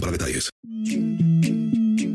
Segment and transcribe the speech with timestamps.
[0.00, 0.50] para detalles.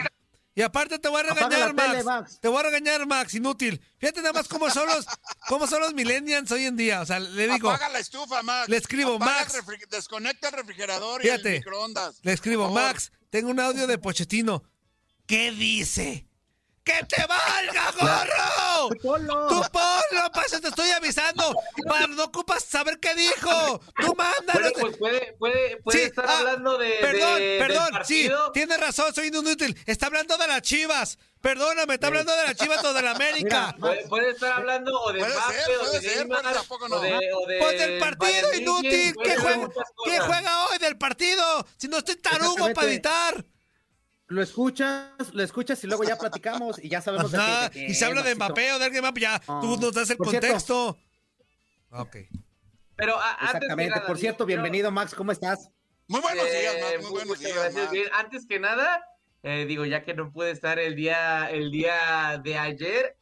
[0.54, 1.90] Y aparte te voy a regañar, Max.
[1.90, 2.38] tele, Max.
[2.40, 3.80] Te voy a regañar, Max, inútil.
[3.98, 5.06] Fíjate nada más cómo son los,
[5.48, 7.00] cómo son los millennials hoy en día.
[7.00, 8.68] O sea, le digo, Apaga la estufa, Max.
[8.68, 9.54] Le escribo, Apaga Max.
[9.54, 12.20] el desconecta el refrigerador y el microondas.
[12.22, 12.70] le escribo.
[12.70, 14.64] Max, tengo un audio de Pochettino.
[15.26, 16.29] ¿Qué dice?
[16.82, 18.88] ¡Que te valga, gorro!
[19.02, 19.46] Polo.
[19.48, 20.30] ¡Tu polo!
[20.32, 21.54] ¡Pasa, te estoy avisando!
[21.86, 23.80] Para, no ocupas saber qué dijo.
[24.00, 24.60] ¡Tú mándalo!
[24.60, 26.90] Bueno, pues puede, puede, puede Sí, estar ah, hablando de.
[27.00, 27.92] Perdón, de- del perdón, sí,
[28.28, 28.52] partido.
[28.52, 29.76] tiene razón, soy inútil.
[29.86, 31.18] Está hablando de las chivas.
[31.42, 33.74] Perdóname, está hablando de las chivas o de la América.
[33.78, 36.54] Puede, puede estar hablando o de Puede Mbappé, ser, o puede de ser, Neymar, pero
[36.54, 36.96] tampoco no.
[36.96, 39.14] o de, o de Pues del partido, Bayern inútil.
[39.22, 39.68] ¿Qué juega,
[40.04, 41.66] ¿Qué juega hoy del partido?
[41.78, 43.44] Si no estoy tarugo para editar.
[44.30, 47.90] Lo escuchas, lo escuchas y luego ya platicamos y ya sabemos de qué- de qué,
[47.90, 48.36] y se habla de.
[48.36, 49.60] Mbappé o de alguien más, pues ya No.
[49.60, 50.46] tú nos das el Por cierto.
[50.46, 50.98] contexto.
[51.90, 52.16] Ok.
[52.94, 53.90] Pero a- antes Exactamente.
[53.96, 55.14] nada, Por cierto, yo- bienvenido, Max.
[55.16, 55.68] ¿Cómo estás?
[56.06, 56.94] Muy buenos Eh, días, Max.
[56.98, 57.74] Muy mu- buenos días, gracias.
[57.82, 57.90] Max.
[57.90, 59.04] Bien, antes que nada,
[59.42, 63.16] eh, digo, ya que no pude estar el día, el día de ayer,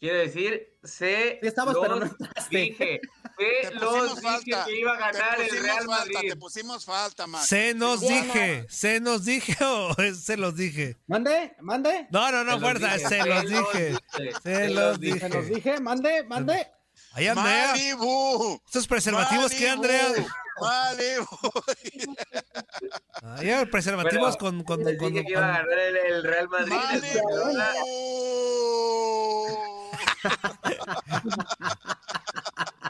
[0.00, 2.06] quiero decir, sé Sí estabas, los pero no
[2.50, 3.00] dije,
[3.38, 4.64] sé Te los dije falta.
[4.64, 6.30] que iba a ganar te el pusimos Real falta, Madrid.
[6.30, 7.46] te pusimos falta, Max.
[7.46, 10.96] Se nos dije, se nos dije o se los dije.
[11.06, 11.54] ¿Mande?
[11.60, 12.08] ¿Mande?
[12.10, 13.94] No, no, no, Se los fuerza, dije, se los dije.
[14.42, 15.54] Se los ¿Se los dije.
[15.54, 15.80] dije?
[15.80, 16.24] ¿Mande?
[16.24, 16.66] ¿Mande?
[17.12, 17.68] Ahí Andrea.
[17.72, 18.60] Malibu.
[18.66, 20.26] Estos preservativos que Malibu, Andrea.
[20.60, 21.26] Malibu.
[23.22, 26.72] Ahí preservativos con, Bueno, con, dije que iba a ganar el, el Real Madrid.
[26.72, 27.20] Malibu.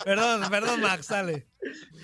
[0.04, 1.46] Perdón, perdón, Max, dale.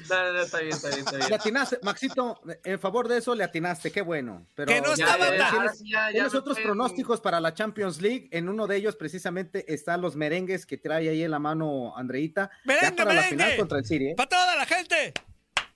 [0.09, 1.29] No, no, no, está bien, está bien, está bien.
[1.31, 4.47] Le atinaste, Maxito, en favor de eso le atinaste, qué bueno.
[4.55, 8.01] Pero Que no estaba ya tienes, ya- ya tienes me otros pronósticos para la Champions
[8.03, 8.29] League.
[8.33, 12.51] En uno de ellos, precisamente, están los merengues que trae ahí en la mano Andreita.
[12.65, 13.29] Merengue, para la merengue.
[13.45, 14.15] final contra el City, ¿eh?
[14.17, 15.13] ¡Para toda la gente!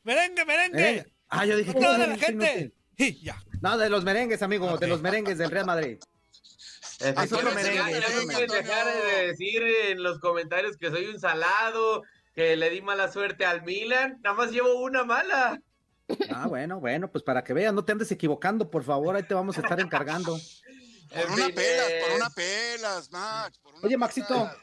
[0.04, 0.76] ¡Merengue, merengue!
[0.76, 1.12] Merengue.
[1.28, 2.72] Ah, yo dije ¡Para toda no, la gente!
[3.22, 3.42] ya.
[3.62, 4.80] No, de los merengues, amigo, Ok.
[4.80, 5.98] de los merengues del Real Madrid.
[7.00, 7.12] Ya-
[7.54, 12.02] merengue, no dejar de decir en los comentarios que soy un salado,
[12.34, 14.18] que le di mala suerte al Milan.
[14.22, 15.60] Nada más llevo una mala.
[16.30, 19.34] Ah, bueno, bueno, pues para que veas, no te andes equivocando, por favor, ahí te
[19.34, 20.38] vamos a estar encargando.
[21.12, 23.58] Por una pelas, por eh, una pelas, Max.
[23.58, 24.56] por una Oye, Maxito, pelas.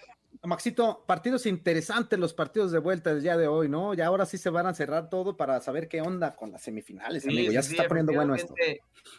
[0.48, 3.94] Maxito, partidos interesantes los partidos de vuelta del día de hoy, ¿no?
[3.94, 7.24] Ya ahora sí se van a cerrar todo para saber qué onda con las semifinales,
[7.24, 7.52] Sí, amigo.
[7.52, 8.54] Ya sí, se está poniendo bueno esto.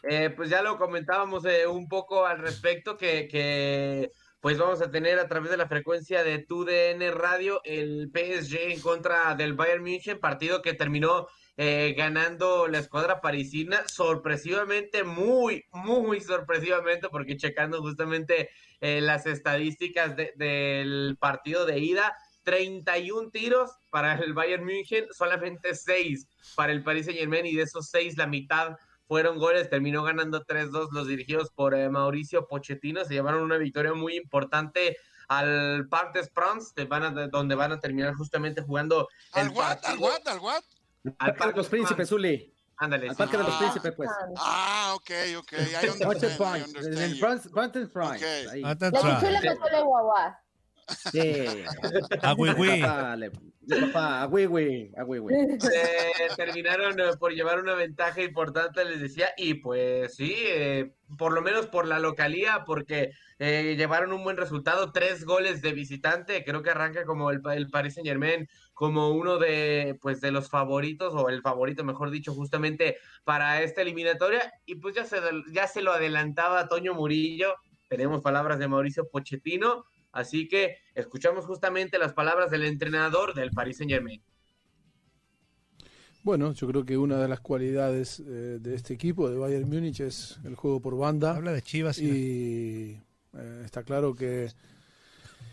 [0.03, 4.91] Eh, pues ya lo comentábamos eh, un poco al respecto, que, que pues vamos a
[4.91, 9.83] tener a través de la frecuencia de TUDN Radio el PSG en contra del Bayern
[9.83, 11.29] München, partido que terminó
[11.61, 18.49] eh, ganando la escuadra parisina sorpresivamente, muy, muy sorpresivamente, porque checando justamente
[18.81, 25.75] eh, las estadísticas de- del partido de ida, 31 tiros para el Bayern München, solamente
[25.75, 28.77] 6 para el Paris Saint Germain y de esos 6 la mitad
[29.09, 33.95] fueron goles, terminó ganando 3-2 los dirigidos por eh, Mauricio Pochettino, se llevaron una victoria
[33.95, 34.97] muy importante
[35.29, 36.31] al Parc des
[36.89, 40.63] van a- donde van a terminar justamente jugando Al what, al what, al what.
[41.19, 42.09] Al Parque de los Príncipes.
[42.09, 42.55] Zuli.
[42.81, 43.19] Ándale, Al sí.
[43.19, 43.59] Parque de los Ah.
[43.59, 44.11] Príncipes, pues.
[44.37, 45.53] Ah, ok, ok.
[46.39, 47.19] Point, understand en el you.
[47.19, 48.53] France- France France, Ok.
[48.53, 48.63] ahí.
[48.65, 50.41] Ah, that's La pichula guagua.
[51.13, 51.45] Sí.
[52.23, 52.81] A güey.
[53.69, 55.05] Papá, a güey, a.
[55.35, 61.43] Eh, terminaron por llevar una ventaja importante, les decía, y pues sí, eh, por lo
[61.43, 66.63] menos por la localía, porque eh, llevaron un buen resultado, tres goles de visitante, creo
[66.63, 71.13] que arranca como el, el Paris Saint Germain, como uno de, pues, de los favoritos,
[71.15, 75.19] o el favorito, mejor dicho, justamente para esta eliminatoria, y pues ya se,
[75.53, 77.55] ya se lo adelantaba Toño Murillo,
[77.89, 79.85] tenemos palabras de Mauricio Pochettino,
[80.19, 84.23] así que escuchamos justamente las palabras del entrenador del Paris Saint Germain.
[86.23, 90.01] Bueno, yo creo que una de las cualidades eh, de este equipo, de Bayern Múnich,
[90.01, 91.37] es el juego por banda.
[91.37, 91.99] Habla de chivas.
[91.99, 93.01] y-
[93.35, 94.49] Eh, está claro que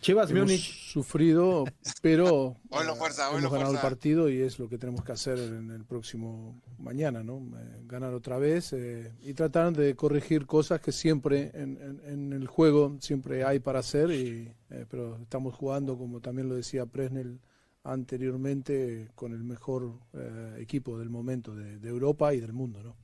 [0.01, 0.91] Chivas hemos Múnich.
[0.91, 1.65] sufrido,
[2.01, 3.71] pero Oilo, eh, fuerza, hemos ganado fuerza.
[3.73, 7.37] el partido y es lo que tenemos que hacer en el próximo mañana, ¿no?
[7.57, 12.33] Eh, ganar otra vez eh, y tratar de corregir cosas que siempre en, en- en
[12.33, 16.85] el juego siempre hay para hacer, y, eh, pero estamos jugando, como también lo decía
[16.85, 17.39] Presnel
[17.83, 22.95] anteriormente, con el mejor eh, equipo del momento de, de Europa y del mundo, ¿no?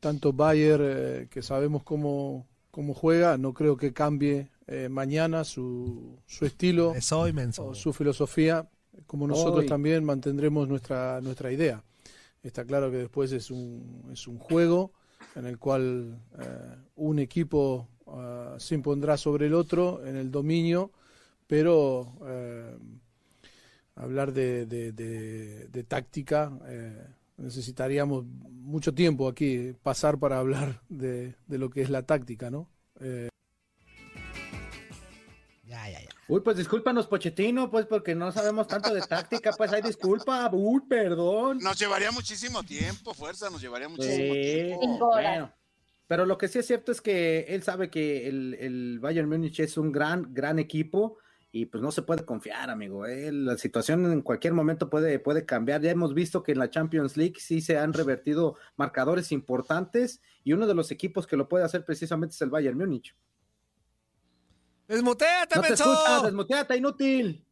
[0.00, 6.18] Tanto Bayer, eh, que sabemos cómo, cómo juega, no creo que cambie eh, mañana su,
[6.26, 6.92] su estilo
[7.58, 8.68] o su filosofía,
[9.06, 9.68] como nosotros Hoy.
[9.68, 11.82] también mantendremos nuestra, nuestra idea.
[12.44, 14.92] Está claro que después es un, es un juego
[15.34, 20.92] en el cual eh, un equipo ah, se impondrá sobre el otro en el dominio,
[21.46, 22.76] pero eh,
[23.96, 27.06] hablar de, de- de- de táctica eh,
[27.38, 32.68] necesitaríamos mucho tiempo aquí, pasar para hablar de lo que es la táctica, ¿no?
[36.28, 40.48] Uy, pues discúlpanos, Pochettino, pues porque no sabemos tanto de táctica, pues hay disculpa.
[40.52, 41.58] Uy, perdón.
[41.58, 45.10] Nos llevaría muchísimo tiempo, fuerza, nos llevaría muchísimo Sí, tiempo.
[45.10, 45.52] Bueno.
[46.06, 49.60] Pero lo que sí es cierto es que él sabe que el, el Bayern Múnich
[49.60, 51.18] es un gran, gran equipo
[51.50, 53.06] y pues no se puede confiar, amigo.
[53.06, 53.30] ¿eh?
[53.30, 55.80] La situación en cualquier momento puede, puede cambiar.
[55.80, 60.52] Ya hemos visto que en la Champions League sí se han revertido marcadores importantes y
[60.52, 63.14] uno de los equipos que lo puede hacer precisamente es el Bayern Múnich.
[64.88, 67.44] ¡Desmuteate, No te escuchas, desmuteate, inútil.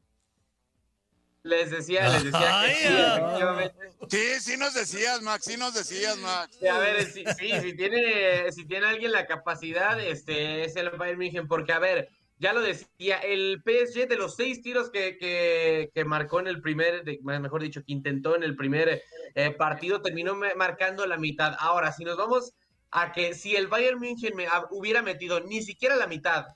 [1.45, 3.17] Les decía, les decía Ay, que sí, ay.
[3.17, 3.91] efectivamente.
[4.09, 6.57] Sí, sí nos decías, Max, sí nos decías, Max.
[6.61, 10.91] Sí, a ver, sí, sí, si tiene, si tiene alguien la capacidad, este es el
[10.91, 12.09] Bayern München, porque a ver,
[12.39, 16.61] ya lo decía, el PSG de los seis tiros que, que, que marcó en el
[16.61, 19.03] primer, de- mejor dicho, que intentó en el primer
[19.35, 21.57] eh, partido, terminó me- marcando la mitad.
[21.59, 22.53] Ahora, si nos vamos
[22.93, 26.47] a que si el Bayern München me, hubiera metido ni siquiera la mitad,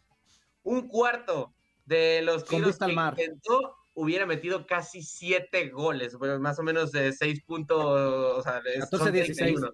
[0.67, 1.55] un cuarto
[1.85, 3.15] de los Con tiros que mar.
[3.17, 8.61] intentó, hubiera metido casi siete goles, pues, más o menos de seis puntos, o sea,
[8.75, 9.37] es- 14, son 16.
[9.61, 9.73] 31.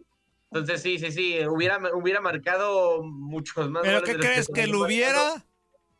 [0.53, 4.49] Entonces sí, sí, sí, hubiera, hubiera marcado muchos más ¿Pero goles qué crees?
[4.55, 5.43] ¿Que lo hubiera?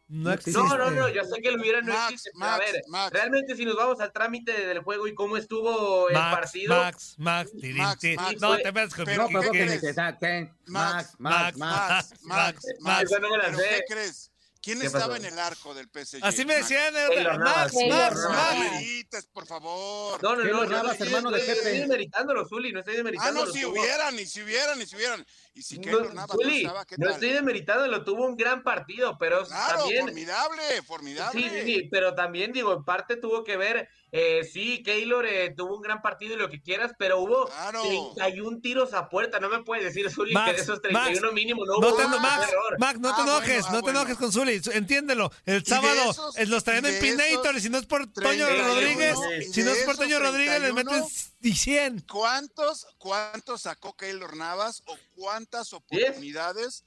[0.09, 0.61] No existe.
[0.61, 3.13] No, no, no, yo sé que lo hubiera no Max, existe, a Max, ver, Max.
[3.15, 7.15] realmente si nos vamos al trámite del juego y cómo estuvo el Max, partido, Max,
[7.17, 8.05] Max, Max.
[8.19, 9.23] Max, No, fue- te metas pero conmigo.
[9.23, 9.81] No, pero ¿qué que crees?
[9.81, 10.55] te saquen.
[10.67, 11.57] Max, Max, Max, Max.
[11.57, 13.11] Max, Max, Max.
[13.11, 13.65] La ¿Pero sé.
[13.89, 14.32] qué crees?
[14.63, 15.17] ¿Quién ¿Qué estaba pasó?
[15.17, 16.21] en el arco del PSG?
[16.23, 18.17] Así me decían, Max, Navas, Max, No Max.
[18.23, 18.55] Navas.
[18.63, 20.23] demerites, por favor.
[20.23, 21.67] no, no, no, Navas, no hermano de estoy- Pepe.
[21.69, 23.47] estoy demeritándolo, Zuli, no estoy Ah, demeritándolo.
[23.47, 25.27] no, si tuvo- hubieran, y si hubieran, y si hubieran.
[25.55, 27.15] Y si No, Keylor Navas no estaba, ¿qué no tal?
[27.15, 31.43] estoy demeritándolo, tuvo un gran partido, pero Claro, también formidable, formidable.
[31.43, 35.55] Sí, sí, sí, pero también digo, en parte tuvo que ver, eh, sí, Keylor eh,
[35.57, 37.83] tuvo un gran partido y lo que quieras, pero hubo Claro.
[38.15, 41.65] 31 tiros a puerta, no me puedes decir, Zuli, que de esos 31 Max, mínimo
[41.65, 42.79] no No hubo te, Max, error.
[42.79, 44.01] Max, no te Ah, enojes, bueno, ah, no te bueno.
[44.01, 45.33] enojes con Zuli, entiéndelo.
[45.47, 49.19] El sábado esos- los traen en Pinator si no es por Toño 31, Rodríguez,
[49.51, 52.01] si no es por Toño Rodríguez, le 31, metes y 100.
[52.01, 56.85] ¿Cuántos, cuántos sacó Keylor Navas o cuántas oportunidades.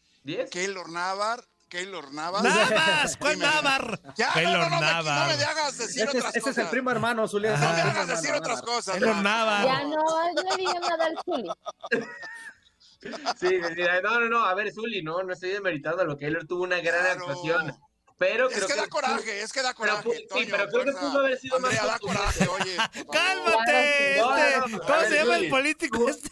[0.51, 1.39] Keylor Navas,
[1.69, 2.43] Keylor Navas?
[2.43, 3.39] Navas, ¿cuál.
[3.39, 3.99] Navar?
[4.15, 5.37] Ya, no, Keylor no, no, me, no Navar.
[5.37, 6.69] me hagas decir Ese es, otras ese es el cosas.
[6.71, 7.51] primo hermano, Zulia.
[7.51, 8.93] No ese me hagas decir hermano, otras cosas.
[8.95, 9.89] Keylor por Ya no,
[10.33, 11.49] no le digan nada al Zuli.
[13.39, 13.59] Sí,
[14.03, 16.77] no, no, no, a ver, Zuli, no, no estoy demeritando lo que Keylor tuvo una
[16.79, 17.19] gran Claro.
[17.21, 17.75] actuación,
[18.17, 20.09] pero Es creo que da coraje, es que da Pero coraje.
[20.09, 22.45] pu- sí, Toño, pero creo que pudo haber sido más Andrea, da contundente.
[22.47, 23.05] coraje, oye.
[23.11, 24.15] ¡Cálmate!
[24.17, 26.29] No, no, este, no, ¿Cómo se llama el político este?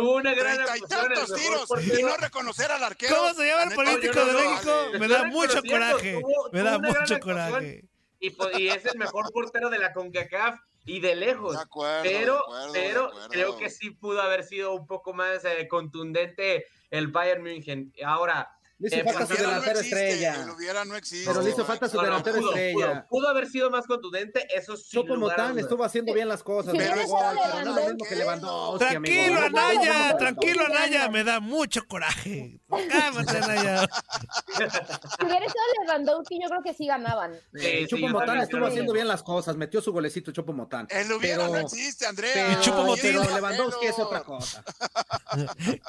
[0.00, 3.16] Tuvo una gran Treinta y tantos tiros y no reconocer al arquero.
[3.16, 4.72] ¿Cómo se llama el político no, de México?
[4.98, 6.20] Me da mucho coraje.
[6.20, 7.84] tuvo- Me tuvo da mucho coraje.
[8.20, 11.54] y, y es el mejor portero de la CONCACAF y de lejos.
[11.56, 13.28] De acuerdo, de pero acuerdo, de pero acuerdo.
[13.28, 17.92] creo que sí pudo haber sido un poco más eh, contundente el Bayern München.
[18.04, 18.50] Ahora,
[18.80, 20.42] Le hizo Eh, falta El su pero hubiera no delantero existe, estrella.
[20.42, 21.26] El hubiera no existe.
[21.30, 22.74] Pero le hizo falta su no, delantero pudo, estrella.
[22.86, 24.84] pudo, pudo haber sido más contundente, eso sí.
[24.90, 26.72] Chopo Motán estuvo haciendo bien las cosas.
[26.72, 28.08] Sí, pero eso pero no lo mismo Lewandowski.
[28.08, 29.58] que Lewandowski, Tranquilo, amigo.
[29.58, 30.64] Anaya, tranquilo.
[30.66, 31.08] Anaya.
[31.08, 32.60] Me da mucho coraje.
[32.68, 33.88] Cálmate, Anaya.
[34.56, 37.34] Si hubiera estado Lewandowski, yo creo que sí ganaban.
[37.54, 40.86] Sí, yo Motán estuvo haciendo bien las cosas, metió su golecito Chopo Motán.
[40.90, 42.32] El hubiera Pero- no existe, Andrea.
[42.34, 43.16] Pero, Chupo Motín.
[43.18, 44.62] pero Lewandowski es otra cosa.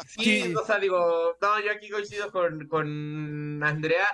[0.07, 0.55] Sí, Sí.
[0.55, 4.07] o sea, digo, no, yo aquí coincido con, con Andrea.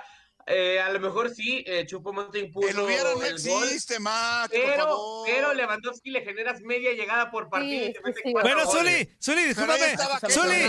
[0.48, 3.98] Eh, a lo mejor sí, eh, Chupo Motín puso El hubiera no el gol, existe,
[3.98, 5.26] Max, por pero, favor.
[5.28, 8.32] pero Lewandowski le generas media llegada por partido Sí, sí, sí.
[8.32, 8.60] Bueno.
[8.70, 9.96] Zuli, Zuli, discúlpame.
[10.30, 10.62] Zuli,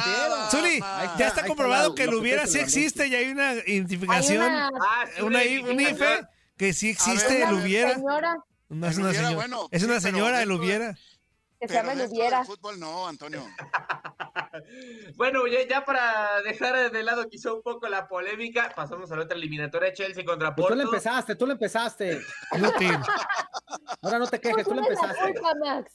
[0.50, 0.80] Zuli,
[1.20, 4.68] ya está comprobado que lo el hubiera sí existe y hay una Hay identificación, una
[4.82, 5.40] Ah, sí, una,
[5.72, 6.24] un IFE
[6.58, 7.94] que sí A existe ver, el hubiera.
[7.94, 8.36] señora
[8.70, 9.36] No es El una hubiera, señora.
[9.48, 10.98] bueno, Es una pero señora el hubiera.
[11.62, 12.38] que se llama Lubiera.
[12.40, 13.48] del fútbol no, Antonio.
[15.16, 19.24] Bueno, ya, ya para dejar de lado quizá un poco la polémica, pasamos a la
[19.24, 20.76] otra eliminatoria, Chelsea contra Pues tú Porto.
[20.76, 22.22] le empezaste, tú le empezaste.
[24.02, 25.34] Ahora no te quejes, tú le la empezaste.
[25.34, 25.92] culpa, Max.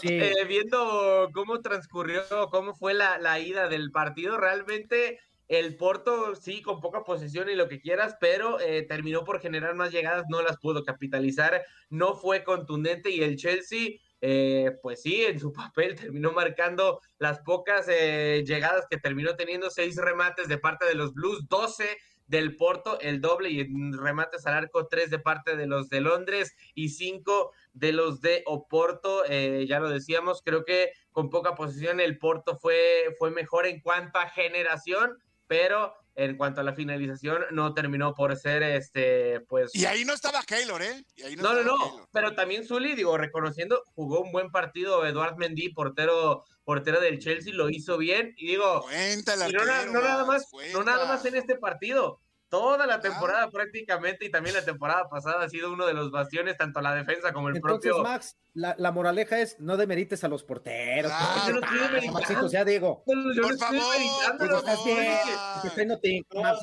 [0.00, 0.08] Sí.
[0.10, 6.62] Eh, viendo cómo transcurrió, cómo fue la, la ida del partido, realmente el Porto sí,
[6.62, 10.40] con poca posesión y lo que quieras, pero eh, terminó por generar más llegadas, no
[10.40, 15.96] las pudo capitalizar, no fue contundente y el Chelsea, eh, pues sí, en su papel
[15.96, 21.12] terminó marcando las pocas eh, llegadas que terminó teniendo, seis remates de parte de los
[21.12, 21.84] Blues, 12
[22.28, 26.56] del Porto, el doble y remates al arco, tres de parte de los de Londres
[26.74, 32.00] y cinco de los de Oporto, eh, ya lo decíamos, creo que con poca posesión
[32.00, 35.18] el Porto fue, fue mejor en cuanto a generación,
[35.52, 40.14] pero en cuanto a la finalización no terminó por ser este pues Y ahí no
[40.14, 41.04] estaba Keylor, ¿eh?
[41.14, 42.08] Y ahí no, no, no, estaba no, Keylor.
[42.10, 47.52] pero también Zuli, digo, reconociendo, jugó un buen partido Eduard Mendy, portero, portero del Chelsea,
[47.52, 51.22] lo hizo bien, y digo, y no, na- arquero, no nada más, no nada más
[51.26, 52.20] en este partido.
[52.52, 53.00] Toda la Ah.
[53.00, 56.94] temporada prácticamente y también la temporada pasada ha sido uno de los bastiones, tanto la
[56.94, 58.04] defensa como el Entonces, propio.
[58.04, 61.10] Max, la, la moraleja es no demerites a los porteros.
[61.10, 61.32] Claro.
[61.34, 62.20] ¿Qué Yo no estoy demeritando.
[62.20, 62.48] Maxito?
[62.50, 63.04] Ya digo.
[63.06, 65.18] No, yo Por no estoy favor, demeritando, Digo, por estás bien.
[65.64, 66.58] usted no te- Max,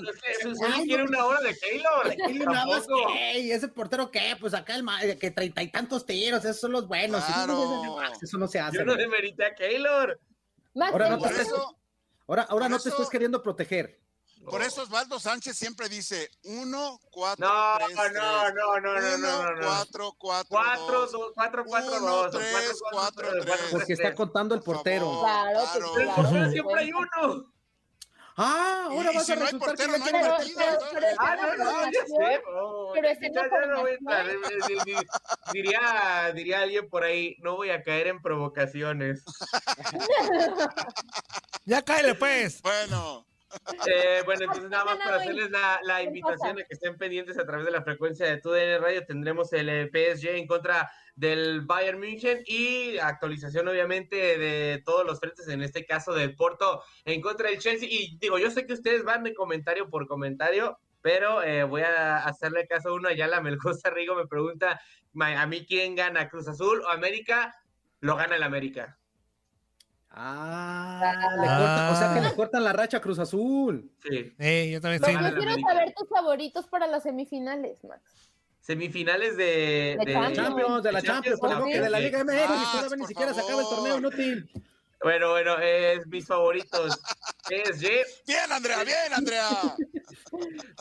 [0.46, 2.14] no, quiere una hora de Keylor.
[3.38, 4.38] ¿Y ese portero qué?
[4.40, 7.26] Pues acá el ma- que treinta y tantos tiros, esos son los buenos.
[7.26, 7.96] Claro.
[7.98, 8.78] Max, Eso no se hace.
[8.78, 10.20] Yo no demerité a Keylor.
[10.76, 11.76] Max, Ahora no te- portero- eso,
[12.28, 14.00] Ahora, ahora Por no te eso- estás queriendo proteger.
[14.46, 18.14] Por eso Osvaldo Sánchez siempre dice uno, cuatro, No, tres, no, tres.
[18.14, 19.68] no, no, no, no, no, no.
[19.68, 21.12] cuatro, cuatro, Cuatro, dos.
[21.12, 22.26] dos, cuatro, cuatro, Uno, dos.
[22.28, 23.68] o tres, cuatro, cuatro, cuatro, tres.
[23.72, 25.20] Porque está contando el Por portero.
[25.22, 27.54] Claro, el portero siempre hay uno.
[28.42, 30.62] Ah, ahora vas a resultar que no tiene- partido,
[30.94, 31.70] pero- Ah, en no,
[32.62, 32.94] oh,
[35.52, 39.26] Diría, diría alguien por ahí, no voy a caer en provocaciones.
[41.66, 42.62] Ya cállate, pues.
[42.62, 43.26] Bueno,
[43.88, 47.38] Eh, bueno, entonces nada más para hacerles la, la ¿qué invitación a que estén pendientes
[47.38, 51.62] a través de la frecuencia de TUDN Radio, tendremos el eh, PSG en contra del
[51.62, 57.22] Bayern München y actualización obviamente de todos los frentes, en este caso del Porto en
[57.22, 57.90] contra del Chelsea.
[57.90, 62.18] Y digo, yo sé que ustedes van de comentario por comentario, pero eh, voy a
[62.26, 64.80] hacerle caso a uno allá, la Melgoza Rigo me pregunta
[65.20, 67.56] a mí quién gana, Cruz Azul o América,
[68.00, 68.99] lo gana el América.
[70.22, 71.02] Ah,
[71.40, 73.90] le cortan- o sea que le cortan la racha a Cruz Azul.
[74.04, 74.34] Sí.
[74.38, 78.02] Eh, yo también Pero yo quiero saber tus favoritos para las semifinales, Max.
[78.60, 80.36] Semifinales de, De Champions.
[80.36, 82.00] Champions, de la Champions, Champions, que de la.
[82.02, 83.78] Liga MX, todavía ni siquiera se acaba el favor.
[83.80, 84.52] torneo inútil.
[85.02, 87.00] Bueno, bueno, es mis favoritos.
[87.48, 87.88] PSG,
[88.28, 89.48] bien, Andrea, bien, Andrea.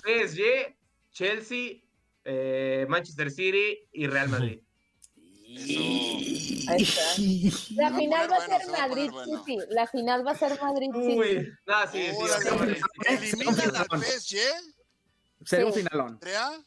[0.04, 0.76] PSG,
[1.12, 1.80] Chelsea,
[2.24, 4.60] eh, Manchester City y Real Madrid.
[5.58, 6.70] Eso.
[6.70, 7.02] Ahí está.
[7.74, 9.44] La va final va a ser Madrid bueno.
[9.44, 9.58] City.
[9.70, 11.50] La final va a ser Madrid City.
[11.66, 12.44] Sí, sí, Órale.
[12.44, 12.82] Real Madrid.
[13.08, 13.88] ¿Eliminan al
[15.40, 15.56] Un Sí.
[15.72, 16.18] finalón.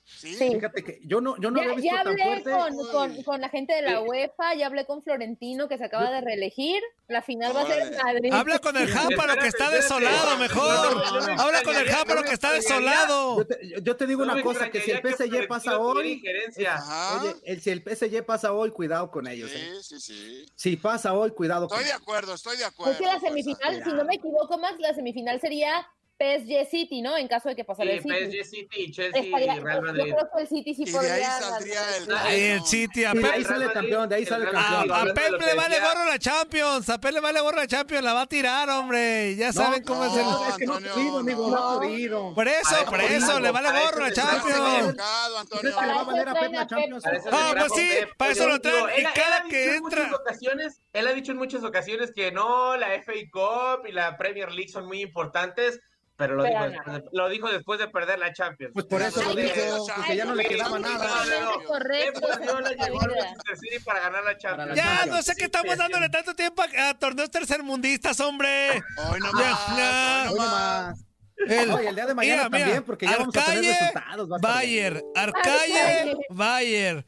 [0.06, 0.34] Sí.
[0.36, 0.50] Sí.
[0.54, 2.52] Fíjate que yo no, yo no Ya, había visto ya tan hablé fuerte.
[2.52, 3.24] con, con, Uy.
[3.24, 4.06] con la gente de la Sí.
[4.08, 6.82] UEFA, ya hablé con Florentino que se acaba de reelegir.
[7.10, 7.98] La final va a ser en.
[7.98, 8.32] Madrid.
[8.34, 10.96] Habla con el Jáparo que está desolado, mejor.
[10.96, 13.38] No, no me Habla con el Jáparo que está desolado.
[13.40, 17.36] Yo te, yo te digo No una cosa, que si el PSG pasa hoy, oye,
[17.44, 19.52] el, si el PSG pasa hoy, cuidado con ellos.
[19.54, 19.74] ¿eh?
[19.82, 20.46] Sí, sí, sí.
[20.56, 22.94] Si pasa hoy, cuidado con Estoy de acuerdo, estoy de acuerdo.
[22.94, 23.28] Es que la Fuerza.
[23.28, 25.86] semifinal, si no me equivoco, Max, la semifinal sería
[26.22, 27.18] PSG City, ¿no?
[27.18, 28.14] En caso de que Sí, pasara el City.
[28.14, 30.04] PSG City y Chelsea Estaría- y Real yo Madrid.
[30.14, 33.22] creo que el City sí Y de ahí saldría el- Ay, el City, a de
[33.22, 35.10] Pep, ahí sale el campeón, de ahí sale el a, campeón.
[35.10, 36.90] a Pep lo le vale gorro la Champions.
[36.90, 38.04] A Pep le vale gorro la Champions.
[38.04, 39.36] La va a tirar, hombre.
[39.36, 40.22] Ya saben cómo es el.
[40.24, 41.80] no, es que no ha podido, amigo, no ha no.
[41.80, 42.34] podido.
[42.36, 44.56] Por eso, por eso le vale gorro la Champions.
[44.58, 45.60] Antonio.
[45.62, 47.04] ¿Crees que le va a valer a Pep la a Champions?
[47.32, 48.86] Ah, pues sí, para eso lo traen.
[49.00, 52.78] Y cada ha que entra- muchas ocasiones, él ha dicho en muchas ocasiones que no,
[52.78, 55.80] la FA Cup y la Premier League son muy importantes,
[56.22, 58.74] pero lo, Pero dijo, después de, lo dijo después de perder la Champions.
[58.74, 61.10] Pues por eso lo dijo, porque ya no le quedaba nada.
[61.66, 62.22] Correcto.
[63.86, 64.76] Para ganar la Champions.
[64.76, 68.82] Ya, no sé qué estamos dándole tanto tiempo a, a torneos tercermundistas, hombre.
[69.10, 70.24] Hoy no Ya, más, ya.
[70.26, 70.52] hoy Hoy no más.
[70.52, 71.06] nomás.
[71.48, 73.80] El, Oye, el día de mañana Mira, mira, también, porque ya vamos a tener Arcalle,
[73.80, 74.30] resultados.
[74.32, 75.04] va a estar Bayer.
[75.16, 76.16] Arcalle.
[76.30, 77.06] Bayer.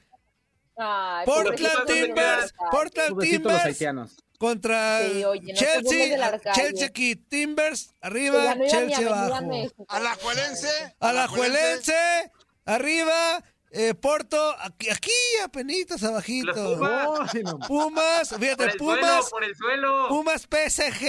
[0.75, 2.53] Ay, Portland Timbers.
[2.71, 4.15] Portland Timbers haitianos.
[4.43, 6.53] Contra Sí, oye, no te burles Chelsea.
[6.53, 9.49] Chelsea aquí, Timbers arriba, Chelsea abajo.
[9.87, 10.95] Alajuelense.
[10.99, 12.31] Alajuelense
[12.65, 13.41] arriba
[13.75, 15.11] Eh, Porto, aquí, aquí
[15.43, 16.53] apenitas abajito.
[16.53, 17.07] Los Pumas.
[17.07, 17.57] Oh, sí, no.
[17.57, 20.07] Pumas, Por fíjate, suelo, Pumas, por el suelo.
[20.09, 21.07] Pumas PSG,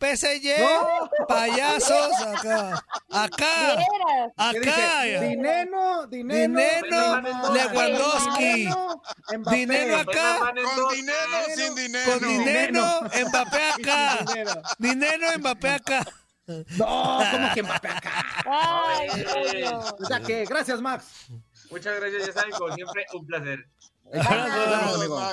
[0.00, 0.48] PSG,
[1.28, 3.72] payasos, acá, acá,
[4.34, 7.20] acá, Dinero, dinero, Dinero,
[7.52, 8.68] Lewandowski.
[9.50, 10.38] Dinero, acá.
[10.74, 11.18] Con dinero,
[11.54, 12.12] sin dinero.
[12.12, 14.18] con dinero, Mbappé acá,
[14.78, 15.38] Dinero.
[15.38, 16.06] Mbappé acá.
[16.78, 18.24] No, ¿cómo que Mbappé acá?
[18.46, 19.64] Ay.
[20.00, 21.28] O sea que, gracias, Max.
[21.70, 23.66] Muchas gracias, ya saben, como siempre, un placer.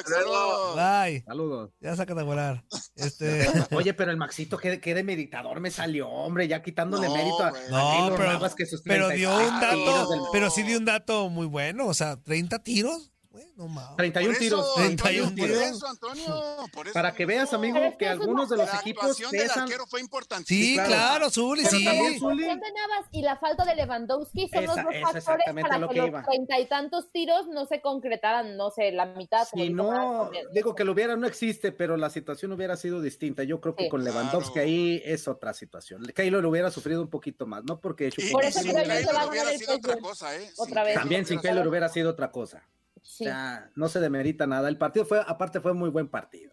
[0.06, 0.76] Saludos.
[0.76, 1.72] Bye, Saludos.
[1.80, 2.64] ya sácate a volar.
[2.96, 6.48] Este, Oye, pero el Maxito, ¿qué, qué de meditador me salió, hombre?
[6.48, 9.60] Ya quitándole No, mérito a, a no, Keylor pero, Navas, que sus pero dio un
[9.60, 13.12] 36 tiros dato, del- pero sí dio un dato muy bueno, o sea, 30 tiros,
[13.34, 13.98] güey, no mames.
[13.98, 14.60] 31 Por tiros.
[14.66, 15.58] eso, 31 Antonio, tiros.
[15.58, 16.44] Por eso, Antonio.
[16.72, 19.64] Por eso Para que veas, amigo, que algunos de los La equipos del pesan.
[19.64, 20.84] arquero fue importantísima.
[20.86, 21.30] Sí, claro.
[21.30, 21.84] Zuli, sí.
[21.84, 22.44] también La Zuli.
[22.46, 25.78] actuación de Navas y la falta de Lewandowski son los Esa- dos es factores para
[25.80, 29.46] lo que, que los treinta y tantos tiros no se concretaran, no sé, la mitad.
[29.52, 33.44] Si no, digo que lo hubiera, no existe, pero la situación hubiera sido distinta.
[33.44, 33.90] Yo creo que Sí.
[33.90, 34.68] con Lewandowski Claro.
[34.68, 36.04] ahí es otra situación.
[36.16, 37.80] Keylor hubiera sufrido un poquito más, ¿no?
[37.82, 40.52] Porque Y, Por eso sin Keylor hubiera sido otra cosa, ¿eh?
[40.58, 40.94] Otra vez.
[40.94, 42.64] También sin Keylor hubiera sido otra cosa.
[43.04, 43.26] Sí.
[43.26, 44.70] O sea, no se demerita nada.
[44.70, 46.52] El partido fue, aparte fue muy buen partido.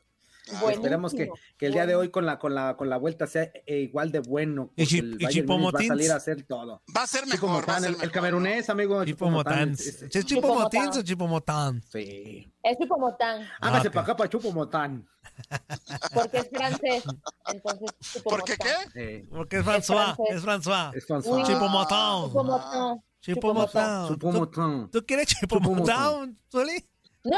[0.68, 3.44] Esperemos que, que el día de hoy con la, con la, con la vuelta sea
[3.66, 4.72] eh, igual de bueno.
[4.74, 6.82] Y el y Bayern Chipo Múnich va a salir a hacer todo.
[6.96, 9.04] Va a ser mejor, va a Motán, ser el, camerunés, amigo.
[9.04, 9.70] Chipo Motán.
[9.72, 10.98] es- es- ¿Es Chipo Chipo Motins Motán.
[11.00, 11.82] o Chipo Motán?
[11.92, 12.52] Sí.
[12.64, 13.94] Es Chupomotán, Hágase ok.
[13.94, 15.06] para acá para Chupo Motán.
[16.12, 17.04] porque es francés.
[17.52, 18.90] Entonces, ¿Por qué Chupomotán.
[18.92, 19.00] qué?
[19.18, 20.36] Eh, Porque es François, francés.
[20.36, 20.96] es François.
[20.96, 21.36] es François.
[21.36, 21.42] Uy.
[21.44, 21.68] Chipo
[23.26, 23.34] Motán.
[23.34, 24.08] Chupomotán.
[24.08, 24.78] Chipo Motán.
[24.80, 26.84] Chupo ¿Tú, tú quieres Chipo Chipo Motán, Zuli?
[27.22, 27.36] No,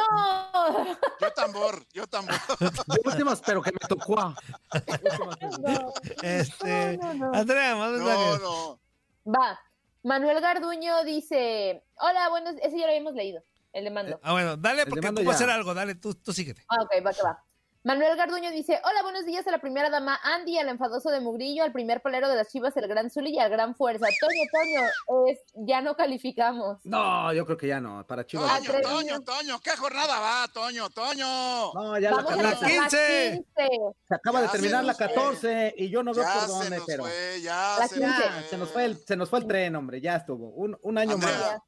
[1.20, 2.34] Yo tambor, yo tambor.
[3.04, 4.32] Últimas, pero que me tocó.
[6.22, 7.34] Este, No, no, no.
[7.36, 8.80] Andrea, más No, no.
[9.26, 9.58] Va.
[10.04, 12.54] Manuel Garduño dice: Hola, buenos.
[12.62, 13.42] Ese ya lo habíamos leído.
[13.72, 14.20] El de mando.
[14.22, 15.36] Ah, bueno, dale, porque demando ocupo ya.
[15.36, 16.64] hacer algo, dale, tú, tú síguete.
[16.68, 17.44] Ah, ok, va que va.
[17.84, 21.64] Manuel Garduño dice: Hola, buenos días a la primera dama Andy, al enfadoso de Mugrillo,
[21.64, 24.06] al primer polero de las chivas, el gran Zuli y al gran Fuerza.
[24.20, 26.78] Toño, Toño, es, ya no calificamos.
[26.84, 28.06] No, yo creo que ya no.
[28.06, 28.62] Para Chivas.
[28.62, 28.80] Toño.
[28.82, 31.72] Toño, Toño, ¿qué jornada va, Toño, Toño?
[31.74, 32.66] No, ya la Vamos la la 14.
[32.82, 33.44] 15.
[33.56, 33.68] 15.
[34.08, 35.08] Se acaba de Ya terminar se la nos fue.
[35.08, 37.02] 14 y yo no veo Ya por se dónde, nos pero.
[37.02, 38.22] fue, ya La se nos quince.
[38.22, 38.42] Ya, fue.
[38.48, 40.50] se nos fue el, se nos fue el tren, hombre, ya estuvo.
[40.50, 41.62] Un, un año Andrea, más.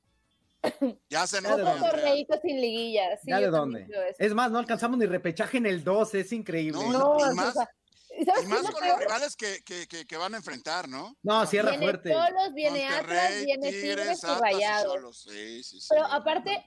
[1.10, 1.62] Ya se dónde.
[1.70, 1.90] Andrea.
[1.90, 3.16] torneito sin liguilla.
[3.16, 3.86] Sí, ¿Ya de dónde?
[4.18, 6.80] Es más, no alcanzamos ni repechaje en el 12, es increíble.
[6.82, 7.68] No, No, y o más- sea,
[8.18, 8.86] ¿y ¿sabes Y más con peor?
[8.88, 11.16] los rivales que, que, que, que van a enfrentar, ¿no?
[11.22, 12.12] No, cierra Viene fuerte.
[12.12, 15.22] Cholos, viene Atlas, viene Tigres, y y Rayados.
[15.22, 15.86] Sí, sí, sí.
[15.90, 16.64] Pero aparte,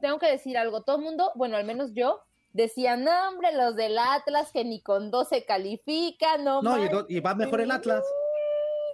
[0.00, 0.82] tengo que decir algo.
[0.82, 2.22] Todo el mundo, bueno, al menos yo,
[2.52, 6.90] decía, no, hombre, los del Atlas que ni con 12 califican, no No, y, manches".
[6.92, 8.04] do- y va mejor el Atlas.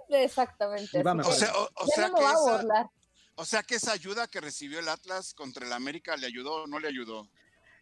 [0.09, 0.99] Exactamente.
[0.99, 1.31] Y va mejor.
[1.33, 2.91] O sea, o, o sea no que esa.
[3.35, 6.67] O sea que esa ayuda que recibió el Atlas contra el América le ayudó o
[6.67, 7.27] no le ayudó.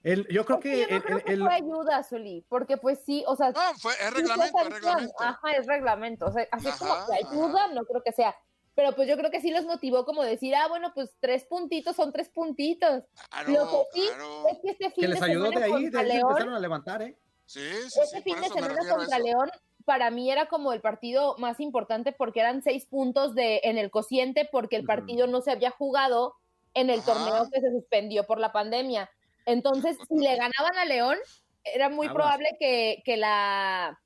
[0.04, 2.78] El- yo creo que yo no el- creo el- que el- fue ayuda, Zuli, porque
[2.78, 5.14] pues sí, o sea, No, fue, es reglamento, es reglamento.
[5.20, 6.26] Ajá, es reglamento.
[6.26, 8.36] O sea, así Ajá, como que ayuda, no creo que sea.
[8.74, 11.96] Pero pues yo creo que sí los motivó como decir, ah, bueno, pues tres puntitos
[11.96, 13.04] son tres puntitos.
[13.30, 14.48] Claro, Lo que sí claro.
[14.50, 16.54] Es que este fin que les de ayudó semana de ahí, de ahí León, empezaron
[16.56, 17.18] a levantar, ¿eh?
[17.46, 17.60] Sí,
[17.90, 19.20] sí, este sí, fin por de semana contra.
[19.20, 19.52] León
[19.86, 23.91] para mí era como el partido más importante porque eran seis puntos de en el
[23.91, 26.36] cociente porque el partido no se había jugado
[26.74, 27.13] en el Ajá.
[27.13, 29.10] torneo que se suspendió por la pandemia.
[29.46, 31.17] Entonces, si le ganaban a León,
[31.63, 34.00] era muy probable que, que la,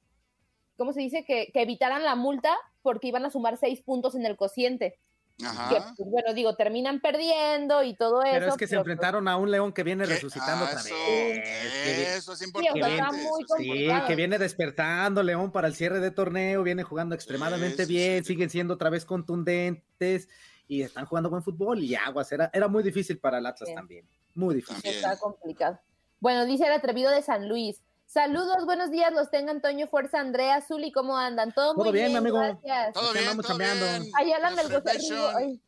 [0.77, 1.25] ¿cómo se dice?
[1.25, 4.99] Que, que evitaran la multa porque iban a sumar seis puntos en el cociente.
[5.37, 5.45] Que,
[5.97, 8.31] pues, bueno, digo, terminan perdiendo y todo eso.
[8.33, 10.69] Pero es que se pero, pues, enfrentaron a un León que viene Que- resucitando ah,
[10.69, 11.43] otra eso, vez.
[11.43, 12.79] que- Eso es importante.
[13.11, 13.87] muy eso sí.
[14.07, 18.33] Que viene despertando León para el cierre de torneo, viene jugando extremadamente bien, sí.
[18.33, 20.29] siguen siendo otra vez contundentes
[20.69, 24.07] y están jugando buen fútbol y aguas, era, era muy difícil para el Atlas también,
[24.35, 24.81] muy difícil.
[24.81, 24.95] También.
[24.95, 25.79] Está complicado.
[26.21, 27.81] Bueno, dice el atrevido de San Luis.
[28.05, 31.51] Saludos, buenos días, los tenga Antonio Fuerza, Andrea, Zuli, ¿cómo andan?
[31.53, 32.37] Todo muy Todo bien, bien, amigo.
[32.37, 32.93] gracias.
[32.93, 33.85] Todo bien, andamos todo chambeando.
[33.85, 34.11] bien.
[34.17, 35.61] Ayala Melgoza Rigo, ay,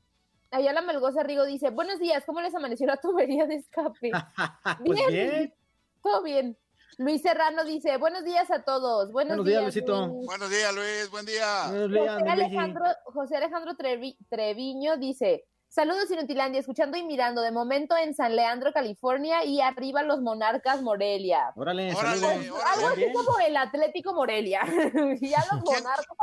[0.51, 4.11] Ayala Melgoza Rigo dice, buenos días, ¿cómo les amaneció la tubería de escape?
[4.85, 5.09] pues Bien.
[5.09, 5.53] bien,
[6.01, 6.57] Todo bien.
[6.99, 9.11] Luis Serrano dice, buenos días a todos.
[9.11, 10.07] Buenos, Buenos días, Luisito.
[10.07, 10.25] Luis.
[10.25, 11.09] Buenos días, Luis.
[11.11, 11.65] Buen día.
[11.69, 12.29] Buenos días, José.
[12.29, 18.35] Alejandro, José Alejandro Trevi- Treviño dice, saludos Inutilandia, escuchando y mirando, de momento en San
[18.35, 21.51] Leandro, California, y arriba los Monarcas Morelia.
[21.55, 22.27] Órale, Órale.
[22.27, 24.61] Algo así como el Atlético Morelia.
[25.21, 25.83] y ya los ¿Quién?
[25.83, 26.17] Monarcas,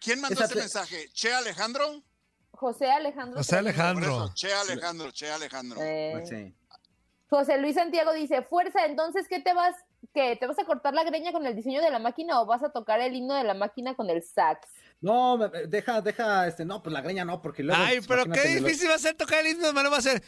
[0.00, 1.08] ¿Quién mandó este te- mensaje?
[1.12, 2.02] ¿Che Alejandro?
[2.52, 3.38] José Alejandro.
[3.38, 3.50] José.
[3.50, 4.06] Por Alejandro.
[4.26, 5.80] eso, Che Alejandro, Che Alejandro.
[5.82, 6.54] Eh, Pues sí.
[7.30, 9.74] José Luis Santiago dice, fuerza, entonces, ¿qué te vas?
[10.12, 10.36] ¿qué?
[10.36, 12.70] ¿Te vas a cortar la greña con el diseño de la máquina o vas a
[12.70, 14.68] tocar el himno de la máquina con el sax?
[15.04, 17.82] No, me- deja, deja, este, no, pues la greña no, porque luego.
[17.82, 19.90] Ay, pues, pero qué lo- difícil va a ser tocar el himno, hermano.
[19.90, 20.22] Va a ser.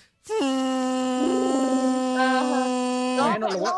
[3.16, 3.70] No, lo voy-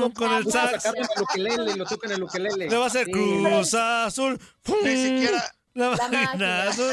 [0.00, 0.84] lo- Con el sax.
[1.76, 2.68] lo toco en el ukelele.
[2.68, 3.12] Le va a hacer Sí.
[3.12, 4.40] Cruz Azul.
[4.82, 6.92] Ni siquiera, La La máquina máquina azul.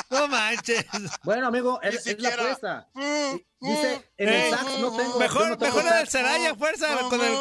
[0.10, 0.84] No manches.
[1.22, 2.88] Bueno, amigo, es, es la apuesta.
[2.94, 5.18] Mm, Dice, en Eh, el sax no tengo.
[5.18, 6.10] Mejor, no toco mejor sax.
[6.10, 6.86] Seraya, fuerza.
[7.10, 7.38] Con el.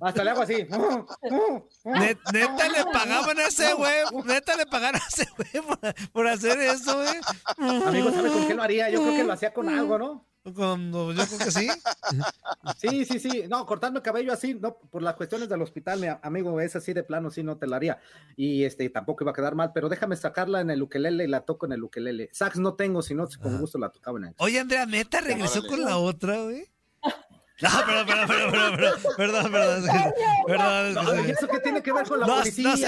[0.00, 0.54] Hasta le hago así.
[1.84, 3.94] Net- neta le pagaban a ese güey.
[4.24, 7.82] Neta le pagaron a ese güey por, por hacer eso, güey.
[7.86, 8.88] Amigo, ¿sabe con qué lo haría?
[8.90, 10.26] Yo creo que lo hacía con algo, ¿no?
[10.52, 11.68] Cuando yo creo que sí.
[12.78, 13.44] Sí, sí, sí.
[13.48, 16.92] No, cortarme el cabello así, no, por las cuestiones del hospital, mi amigo, es así
[16.92, 17.98] de plano, sí, no te la haría.
[18.36, 21.42] Y este, tampoco iba a quedar mal, pero déjame sacarla en el ukelele y la
[21.42, 22.28] toco en el ukelele.
[22.32, 24.34] Sax no tengo, si no, con gusto la tocaba en el.
[24.38, 25.68] Oye, Andrea, neta regresó Órale.
[25.68, 26.73] con la otra, güey.
[27.60, 29.84] No, perdón, perdón, perdón, perdón, perdón, perdón, perdón,
[30.46, 32.70] perdón, es que No, se- ¿y eso qué tiene que ver con la No, policía?
[32.70, 32.86] no sé,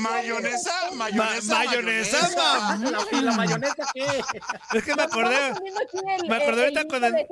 [0.00, 2.78] Mayonesa, mayonesa, mayonesa.
[3.22, 4.24] ¿La, mayonesa qué?
[4.72, 5.54] es que me acordé,
[6.28, 7.26] me acordé ahorita con el-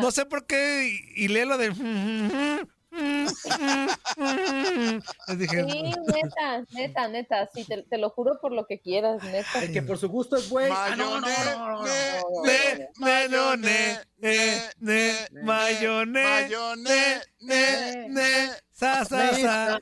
[0.00, 2.66] no sé por qué, y, y leí lo de...
[5.28, 9.22] Les dije, Sí, neta, neta, neta, sí, te, te lo juro por lo que quieras,
[9.22, 9.62] neta.
[9.62, 10.70] El que por su gusto es güey.
[10.72, 11.84] Ah, no, no, Mayonesa, no, no, no.
[11.84, 16.24] ne, ne, no, ne, ne, ne, mayone,
[17.40, 19.78] ne, sa, sa.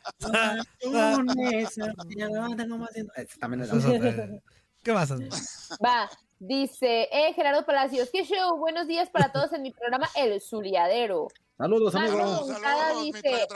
[5.84, 10.40] Va, dice, eh, Gerardo Palacios, qué show, buenos días para todos en mi programa El
[10.40, 11.28] Zuliadero.
[11.58, 12.18] Saludos, amigos.
[12.18, 12.36] no.
[12.38, 13.46] Saludos, saludos, dice-.